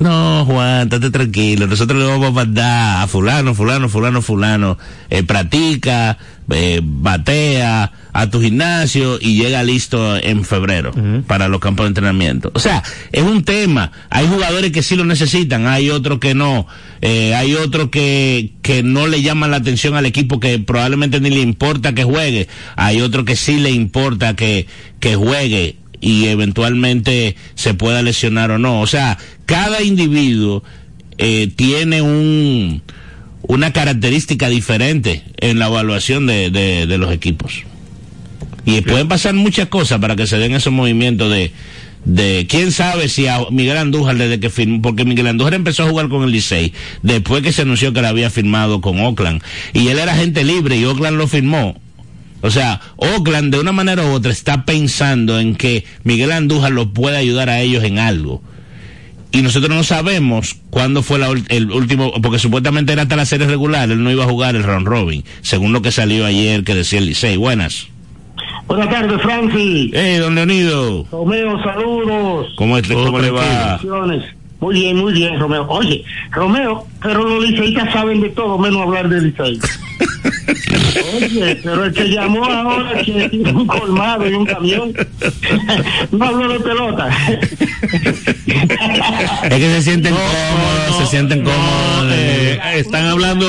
[0.00, 1.66] no, Juan, estate tranquilo.
[1.66, 4.78] Nosotros le vamos a mandar a fulano, fulano, fulano, fulano.
[5.10, 6.18] Eh, practica,
[6.50, 10.92] eh, batea a tu gimnasio y llega listo en febrero
[11.26, 12.50] para los campos de entrenamiento.
[12.54, 12.82] O sea,
[13.12, 13.90] es un tema.
[14.08, 16.66] Hay jugadores que sí lo necesitan, hay otros que no.
[17.00, 21.30] Eh, hay otros que, que no le llaman la atención al equipo que probablemente ni
[21.30, 22.48] le importa que juegue.
[22.76, 24.66] Hay otros que sí le importa que,
[25.00, 28.80] que juegue y eventualmente se pueda lesionar o no.
[28.80, 29.18] O sea,
[29.48, 30.62] cada individuo
[31.16, 32.82] eh, tiene un
[33.42, 37.62] una característica diferente en la evaluación de, de, de los equipos.
[38.66, 41.50] Y pueden pasar muchas cosas para que se den esos movimientos de,
[42.04, 45.88] de quién sabe si a Miguel Andújar desde que firmó, porque Miguel Andújar empezó a
[45.88, 49.42] jugar con el Licey después que se anunció que le había firmado con Oakland
[49.72, 51.80] y él era agente libre y Oakland lo firmó.
[52.42, 56.88] O sea, Oakland de una manera u otra está pensando en que Miguel Andújar los
[56.88, 58.42] puede ayudar a ellos en algo.
[59.32, 63.46] Y nosotros no sabemos cuándo fue la el último, porque supuestamente era hasta la serie
[63.46, 66.74] regular, él no iba a jugar el round robin, según lo que salió ayer que
[66.74, 67.36] decía el Licey.
[67.36, 67.88] Buenas.
[68.66, 69.90] Buenas tardes, Francis.
[69.94, 72.48] Hey, don Leonido, Romeo, saludos.
[72.56, 73.80] ¿cómo, es- cómo le va?
[74.60, 75.66] Muy bien, muy bien, Romeo.
[75.68, 79.60] Oye, Romeo, pero los liceístas saben de todo, menos hablar de Licey.
[81.14, 84.92] Oye, pero el que llamó ahora que tiene un colmado y un camión,
[86.10, 87.08] no habló de pelota.
[89.44, 92.12] Es que se sienten cómodos, se sienten cómodos.
[92.12, 92.37] Eh,
[92.74, 93.46] están hablando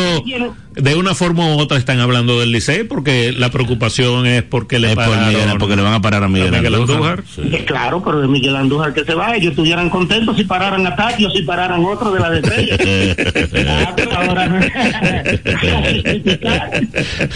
[0.76, 4.90] de una forma u otra están hablando del Licey porque la preocupación es porque le
[4.90, 6.80] Es por pararon Miguel, porque le van a parar a Miguel, Andújar.
[6.80, 7.24] Andújar.
[7.36, 7.42] Sí.
[7.52, 10.96] Eh, Claro, pero de Miguel Andújar que se va, ellos estuvieran contentos si pararan a
[10.96, 14.60] Tati o si pararan otro de la Ah, pero ahora no.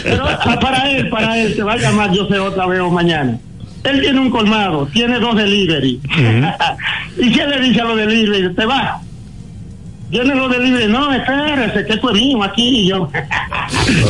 [0.03, 2.89] Pero ah, para él, para él, se va a llamar yo sé otra vez o
[2.89, 3.38] mañana.
[3.84, 5.99] Él tiene un colmado, tiene dos delivery.
[7.18, 8.53] ¿Y qué le dice a los delivery?
[8.55, 9.01] Te va.
[10.14, 13.09] Vienen los delivery, no, espérese, que tú es mío aquí y yo.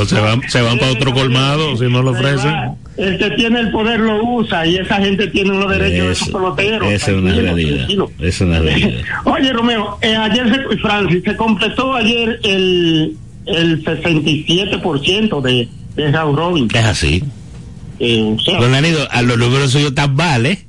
[0.05, 2.53] Se van, se van para otro colmado si no lo ofrecen.
[2.97, 6.31] El que tiene el poder lo usa y esa gente tiene los derechos de Eso,
[6.33, 6.91] peloteros.
[6.91, 7.87] esa es una realidad.
[8.19, 9.01] es una realidad.
[9.23, 16.35] Oye, Romeo, eh, ayer se, Francis, se completó ayer el, el 67% de, de Raúl
[16.37, 16.67] Robin.
[16.73, 17.23] Es así.
[17.99, 20.51] Eh, o sea, Don Leonido, a los números suyos tan vale.
[20.51, 20.65] ¿eh?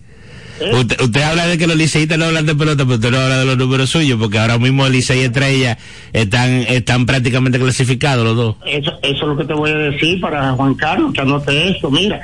[0.72, 3.38] Usted, usted habla de que los liceístas no hablan de pelota, pero usted no habla
[3.38, 5.78] de los números suyos, porque ahora mismo el Licey y Estrella
[6.12, 8.56] están, están prácticamente clasificados los dos.
[8.66, 11.90] eso, eso es lo que te voy a decir para Juan Carlos, que anote esto.
[11.90, 12.20] Mira,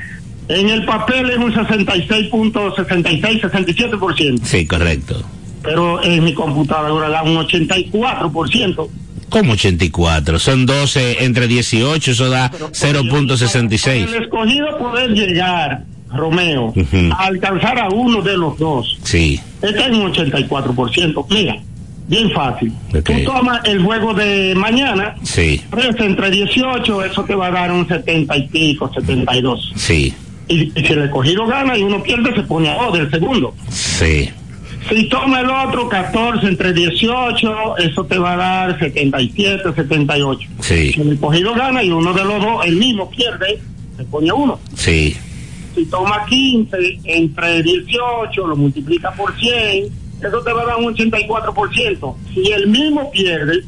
[0.49, 5.23] en el papel es un 66.66, 67%, Sí, correcto.
[5.63, 8.89] pero en mi computadora da un 84%.
[9.29, 10.39] ¿Cómo 84?
[10.41, 12.69] Son 12 entre 18, eso da Pero,
[13.05, 13.89] 0.66.
[14.15, 17.13] El escogido poder llegar, Romeo, Ujú.
[17.13, 21.27] a alcanzar a uno de los dos, Sí, está en un 84%.
[21.31, 21.57] Mira,
[22.09, 22.73] bien fácil.
[22.89, 23.05] Ok.
[23.05, 25.63] Tú tomas el juego de mañana, sí,
[26.01, 29.73] entre 18, eso te va a dar un 70 y pico, 72.
[29.77, 30.13] sí,
[30.49, 33.55] Y, y si el escogido gana y uno pierde, se pone a dos del segundo.
[33.69, 34.29] sí,
[34.89, 40.49] Si toma el otro 14 entre 18, eso te va a dar 77, 78.
[40.61, 43.61] sí, Si el escogido gana y uno de los dos, el mismo pierde,
[43.97, 44.59] se pone a uno.
[44.75, 45.17] sí.
[45.75, 49.87] Si toma 15 entre 18, lo multiplica por 100,
[50.21, 52.15] eso te va a dar un 84%.
[52.35, 53.65] Si el mismo pierde,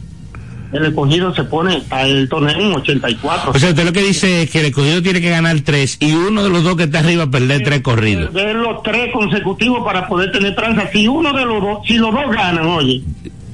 [0.73, 3.53] el escogido se pone a el torneo en 84.
[3.55, 6.13] O sea, usted lo que dice es que el escogido tiene que ganar 3 y
[6.13, 8.33] uno de los dos que está arriba perder 3 corridos.
[8.33, 10.89] Ver los tres consecutivos para poder tener tranza.
[10.91, 13.03] Si uno de los dos, si los dos ganan, oye,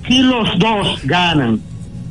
[0.07, 1.61] si los dos ganan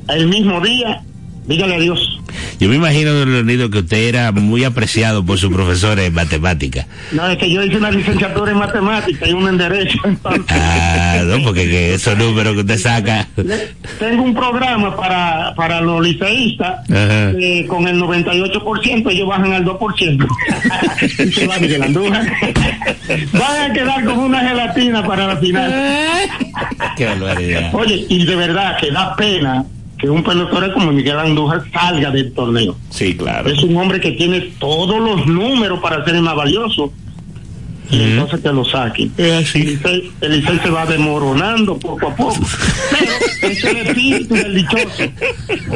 [0.10, 1.02] el mismo día,
[1.46, 2.17] dígale adiós.
[2.60, 6.88] Yo me imagino, don Leonido, que usted era muy apreciado por sus profesores en matemáticas.
[7.12, 10.00] No, es que yo hice una licenciatura en matemáticas y una en derecho.
[10.04, 13.28] entonces- Ah, no, porque que esos números que usted saca.
[14.00, 20.28] Tengo un programa para, para los liceístas eh, con el 98%, ellos bajan al 2%.
[21.28, 22.26] y se va Miguel Andújar.
[23.34, 25.72] Van a quedar como una gelatina para la final.
[26.98, 27.70] Qué barbaridad.
[27.76, 29.64] Oye, y de verdad que da pena
[29.98, 32.76] que un pelotero como Miguel Andújar salga del torneo.
[32.90, 33.50] Sí, claro.
[33.50, 36.92] Es un hombre que tiene todos los números para ser el más valioso.
[37.90, 39.14] Y entonces que lo saquen.
[39.18, 42.38] El Licey, el Licey se va desmoronando poco a poco.
[42.92, 43.12] Pero
[43.54, 45.04] es el espíritu del dichoso.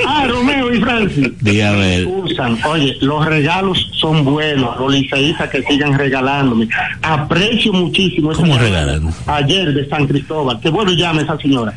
[0.05, 1.29] Ah, Romeo y Francis.
[1.39, 2.03] Dígame.
[2.03, 6.67] Usan, oye, los regalos son buenos, los liceístas que sigan regalándome.
[7.01, 8.33] Aprecio muchísimo.
[8.33, 9.09] esa ¿Cómo regalan?
[9.27, 10.59] Ayer de San Cristóbal.
[10.59, 11.73] Que bueno llame esa señora.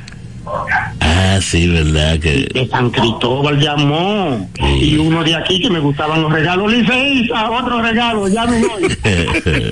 [1.26, 2.48] Ah, sí, verdad que.
[2.52, 4.50] De San Cristóbal llamó.
[4.58, 4.90] Sí.
[4.92, 6.70] Y uno de aquí que me gustaban los regalos.
[6.72, 8.88] Liceísta, otro regalo, ya no voy.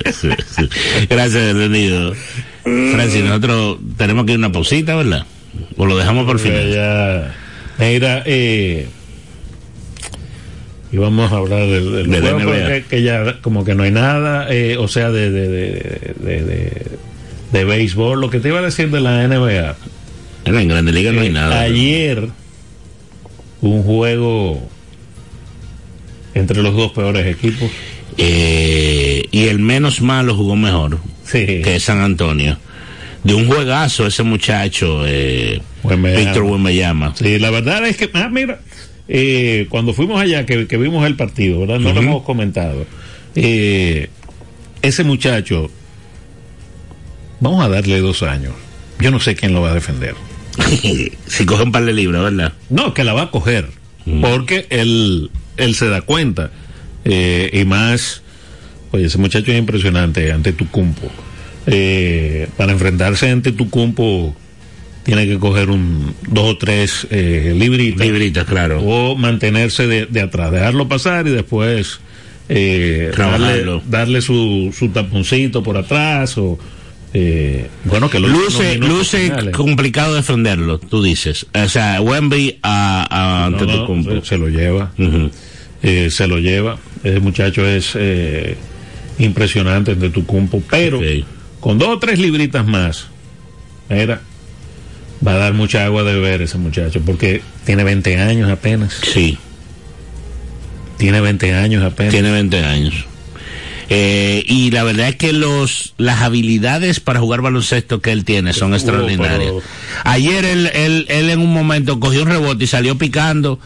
[1.09, 1.55] Gracias.
[2.63, 5.25] Francis, nosotros tenemos que ir a una pausita, ¿verdad?
[5.77, 6.71] O lo dejamos por final.
[6.73, 7.33] ya.
[7.77, 8.87] Mira, eh,
[10.91, 12.67] y vamos a hablar del, del De la juego, NBA.
[12.67, 16.43] que, que ya como que no hay nada, eh, o sea, de de, de, de,
[16.43, 16.87] de-
[17.51, 18.19] de béisbol.
[18.21, 19.75] Lo que te iba a decir de la NBA.
[20.45, 21.61] En la Grande Liga no hay Eh, nada.
[21.61, 22.29] Ayer,
[23.61, 24.61] un juego
[26.33, 27.69] entre los dos peores equipos.
[28.17, 31.61] Eh, y el menos malo jugó mejor Sí.
[31.63, 32.57] que San Antonio.
[33.23, 35.61] De un juegazo ese muchacho, eh.
[35.83, 36.45] Víctor.
[37.15, 38.59] Sí, la verdad es que, ah, mira,
[39.07, 41.79] eh, cuando fuimos allá, que, que vimos el partido, ¿verdad?
[41.79, 42.85] No lo hemos comentado.
[43.35, 44.09] Eh,
[44.81, 45.71] ese muchacho,
[47.39, 48.53] vamos a darle dos años.
[48.99, 50.15] Yo no sé quién lo va a defender.
[51.27, 52.53] si coge un par de libras, ¿verdad?
[52.69, 53.69] No, que la va a coger,
[54.21, 56.51] porque él, él se da cuenta.
[57.05, 58.21] Eh, y más,
[58.91, 61.11] oye, ese muchacho es impresionante ante tu cumpo.
[62.57, 64.35] para enfrentarse ante tu cumpo
[65.03, 68.05] tiene que coger un dos o tres eh, libritas.
[68.05, 68.81] Libritas, claro.
[68.81, 71.99] O mantenerse de, de atrás, dejarlo pasar y después
[72.49, 76.57] eh, darle, darle su, su taponcito por atrás o
[77.13, 81.45] eh, bueno que lo Luce, luce complicado defenderlo, tú dices.
[81.53, 83.07] O sea, Wemby a,
[83.45, 84.11] a No, no, Antetokounmpo.
[84.21, 84.91] se, se lo lleva.
[85.83, 86.77] Eh, se lo lleva.
[87.03, 88.57] Ese muchacho es eh,
[89.19, 90.99] impresionante de tu cumpo pero
[91.59, 93.07] con dos o tres libritas más
[93.89, 94.21] era
[95.25, 98.93] va a dar mucha agua de beber ese muchacho porque tiene 20 años apenas.
[99.03, 99.37] Sí,
[100.97, 102.11] tiene 20 años apenas.
[102.13, 103.05] Tiene 20 años.
[103.89, 108.53] Eh, y la verdad es que los las habilidades para jugar baloncesto que él tiene
[108.53, 109.39] son Uh, extraordinarias.
[109.39, 109.61] pero-
[110.03, 113.59] Ayer él, él, él en un momento cogió un rebote y salió picando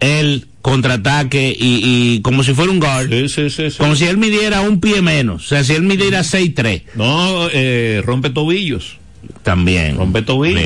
[0.00, 3.08] el contraataque y, y como si fuera un guard.
[3.10, 3.76] Sí, sí, sí, sí.
[3.78, 5.44] Como si él midiera un pie menos.
[5.44, 8.98] O sea, si él midiera 6'3 No, eh, rompe tobillos.
[9.42, 9.96] también.
[9.96, 10.62] Rompe tobillos.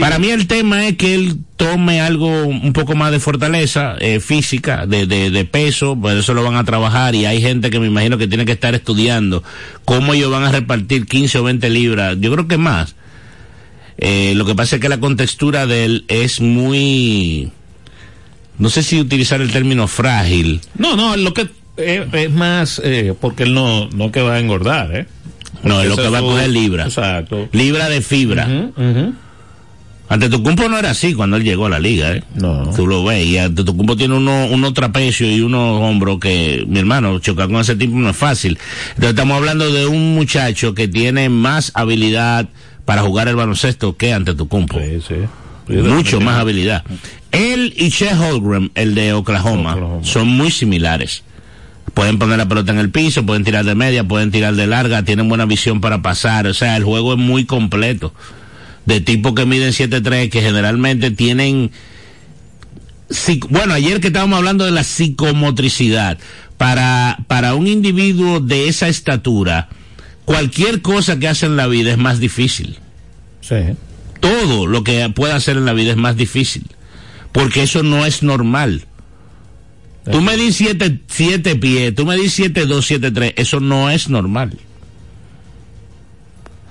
[0.00, 4.20] Para mí el tema es que él tome algo un poco más de fortaleza eh,
[4.20, 7.80] física, de, de, de peso, por eso lo van a trabajar y hay gente que
[7.80, 9.42] me imagino que tiene que estar estudiando
[9.84, 12.94] cómo ellos van a repartir 15 o 20 libras, yo creo que más.
[13.98, 17.50] Eh, lo que pasa es que la contextura de él es muy,
[18.58, 20.60] no sé si utilizar el término frágil.
[20.78, 22.80] No, no, lo que eh, es más
[23.20, 25.06] porque él no, no que va a engordar, ¿eh?
[25.62, 26.84] No, es lo que va a coger libra.
[26.84, 27.48] Exacto.
[27.52, 28.44] Libra de fibra.
[28.44, 29.12] Ante
[30.18, 32.24] tu no era así cuando él llegó a la liga, ¿eh?
[32.34, 32.70] No.
[32.74, 36.80] Tú lo ves, y ante tu tiene uno, unos trapecios y unos hombros que, mi
[36.80, 38.58] hermano, chocar con ese tipo no es fácil.
[38.88, 42.48] Entonces estamos hablando de un muchacho que tiene más habilidad
[42.84, 45.74] para jugar el baloncesto que ante tu Sí, sí.
[45.76, 46.82] Mucho más habilidad.
[47.30, 50.04] Él y Che Holmgren, el de Oklahoma, Oklahoma.
[50.04, 51.22] son muy similares.
[51.94, 55.04] Pueden poner la pelota en el piso, pueden tirar de media, pueden tirar de larga,
[55.04, 56.48] tienen buena visión para pasar.
[56.48, 58.12] O sea, el juego es muy completo.
[58.86, 61.70] De tipo que miden 7'3, que generalmente tienen...
[63.48, 66.18] Bueno, ayer que estábamos hablando de la psicomotricidad,
[66.56, 69.68] para, para un individuo de esa estatura,
[70.24, 72.78] cualquier cosa que hace en la vida es más difícil
[73.40, 73.56] Sí.
[74.20, 76.66] todo lo que pueda hacer en la vida es más difícil.
[77.32, 78.84] Porque eso no es normal.
[80.10, 83.90] Tú me di siete, siete pies, tú me di siete, dos, siete, tres, eso no
[83.90, 84.58] es normal.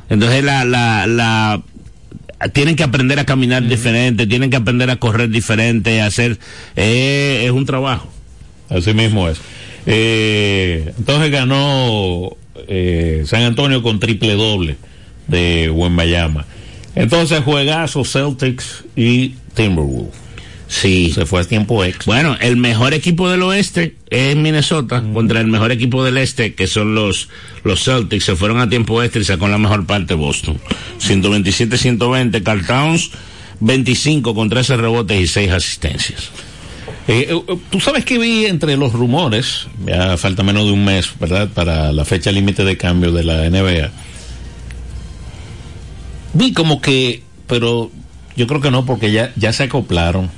[0.10, 1.62] Entonces la, la, la,
[2.48, 6.40] tienen que aprender a caminar diferente, tienen que aprender a correr diferente, a hacer,
[6.76, 8.10] eh, es un trabajo.
[8.70, 9.42] Así mismo es.
[9.86, 12.38] Eh, entonces ganó
[12.68, 14.78] eh, San Antonio con triple doble
[15.28, 16.46] de Wembayama.
[16.96, 20.29] Entonces juegazo Celtics y Timberwolves.
[20.70, 21.12] Sí.
[21.14, 22.06] Se fue a tiempo extra.
[22.06, 26.68] Bueno, el mejor equipo del oeste es Minnesota contra el mejor equipo del este, que
[26.68, 27.28] son los,
[27.64, 28.24] los Celtics.
[28.24, 30.60] Se fueron a tiempo extra y sacó la mejor parte Boston.
[31.02, 32.44] 127-120.
[32.44, 33.10] Carl Towns,
[33.60, 36.30] 25 con 13 rebotes y 6 asistencias.
[37.08, 41.10] Eh, eh, Tú sabes que vi entre los rumores, ya falta menos de un mes,
[41.20, 41.50] ¿verdad?
[41.50, 43.90] Para la fecha límite de cambio de la NBA.
[46.34, 47.90] Vi como que, pero
[48.36, 50.30] yo creo que no, porque ya, ya se acoplaron.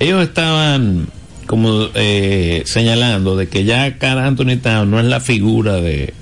[0.00, 1.06] Ellos estaban
[1.46, 6.14] como eh, señalando de que ya Carl Anthony Town no es la figura de...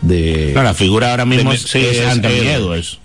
[0.00, 2.28] de No, la figura ahora mismo de- sí, es es Anthony.
[2.30, 2.98] Edwards.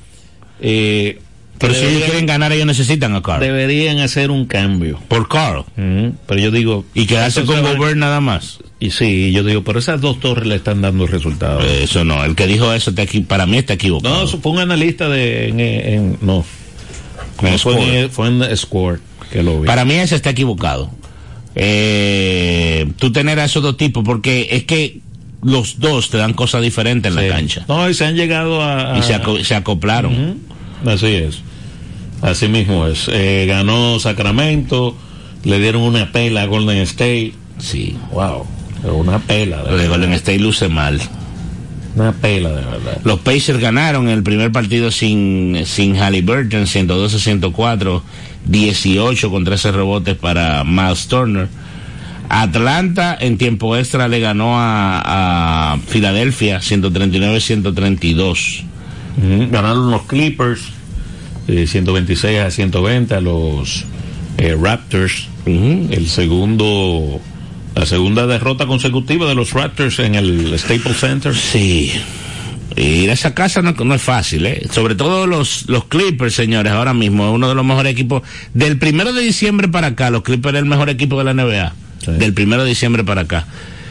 [0.61, 1.19] eh,
[1.57, 3.39] Pero si ellos quieren ganar, ellos necesitan a Carl.
[3.41, 4.99] deberían hacer un cambio.
[5.07, 5.65] Por Carl.
[5.75, 6.85] Pero yo digo...
[6.93, 8.59] Y quedarse con Gobert nada más.
[8.79, 11.63] Y sí, yo digo, pero esas dos torres le están dando resultados.
[11.65, 14.21] Eso no, el que dijo eso está aquí, para mí está equivocado.
[14.21, 15.47] no, fue un analista de.
[15.49, 16.45] En, en- no.
[17.37, 17.49] Fue,
[18.03, 18.99] en, fue en Score
[19.31, 19.67] que lo vi.
[19.67, 20.89] Para mí ese está equivocado.
[21.55, 24.99] Eh, tú tener a esos dos tipos, porque es que
[25.43, 27.27] los dos te dan cosas diferentes en Sí.
[27.27, 27.65] la cancha.
[27.67, 28.97] No, y se han llegado a.
[28.97, 30.39] Y se, aco- se acoplaron.
[30.85, 31.39] Así es.
[32.21, 33.07] Así mismo es.
[33.11, 34.95] Eh, ganó Sacramento,
[35.43, 37.33] le dieron una pela a Golden State.
[37.59, 37.95] Sí.
[38.11, 38.45] Wow.
[38.93, 39.87] Una pela, de.
[39.87, 40.99] Golden State luce mal.
[41.97, 43.01] Una pela, de verdad.
[43.03, 48.03] Los Pacers ganaron el primer partido sin, sin Halliburton, 112-104,
[48.45, 51.47] 18 con 13 rebotes para Miles Turner.
[52.29, 58.63] Atlanta en tiempo extra le ganó a, a Filadelfia 139-132.
[59.17, 60.61] Ujú, Ganaron los Clippers,
[61.47, 63.85] eh, 126 a 120 a los
[64.37, 65.29] eh, Raptors.
[65.47, 67.19] El segundo,
[67.77, 71.35] la segunda derrota consecutiva de los Raptors en el Staples Center.
[71.35, 71.91] Sí.
[72.75, 74.67] Ir a esa casa no, no es fácil, ¿eh?
[74.71, 78.23] Sobre todo los, los Clippers, señores, ahora mismo es uno de los mejores equipos.
[78.53, 81.73] Del primero de diciembre para acá, los Clippers es el mejor equipo de la NBA.
[82.03, 82.11] Sí.
[82.13, 83.47] Del primero de diciembre para acá.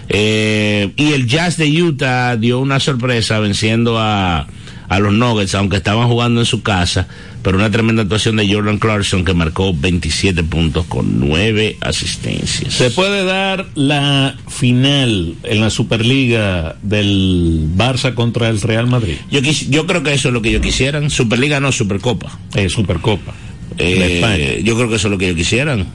[0.09, 4.47] Eh, y el Jazz de Utah dio una sorpresa venciendo a,
[4.89, 7.09] a los Nuggets, aunque estaban jugando en su casa,
[7.43, 12.75] pero una tremenda actuación de Jordan Clarkson que marcó 27 puntos con 9 asistencias.
[12.75, 19.17] Se puede dar la final en la Superliga del Barça contra el Real Madrid.
[19.31, 21.11] Yo, quis, yo creo que eso es lo que ellos quisieran.
[21.11, 22.39] Superliga no, Supercopa.
[22.55, 23.35] Eh, Supercopa.
[23.79, 25.87] Eh, yo creo que eso es lo que ellos quisieran.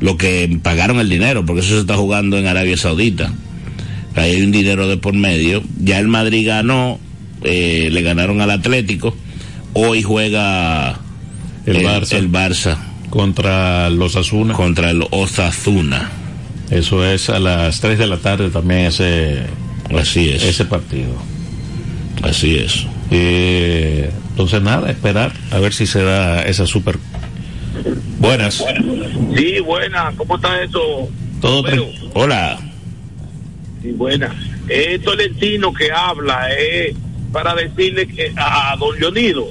[0.00, 3.32] Lo que pagaron el dinero, porque eso se está jugando en Arabia Saudita.
[4.16, 5.62] Ahí hay un dinero de por medio.
[5.78, 6.98] Ya el Madrid ganó,
[7.42, 9.14] eh, le ganaron al Atlético.
[9.74, 10.98] Hoy juega
[11.66, 12.16] el, Barça.
[12.16, 12.78] el Barça
[13.10, 14.54] contra los Asuna.
[14.54, 16.10] Contra el Osasuna.
[16.70, 19.42] Eso es a las 3 de la tarde también ese,
[19.96, 20.42] Así es.
[20.42, 21.14] ese partido.
[22.22, 22.86] Así es.
[23.10, 26.98] Eh, entonces nada, esperar a ver si se da esa super.
[28.18, 28.64] Buenas.
[29.36, 30.14] Sí, buenas.
[30.16, 31.08] ¿Cómo está eso?
[31.40, 31.62] Todo
[32.14, 32.58] Hola.
[33.86, 34.34] Sí, buenas.
[34.68, 36.94] Es Tolentino que habla, eh,
[37.32, 39.44] para decirle que a don Leonido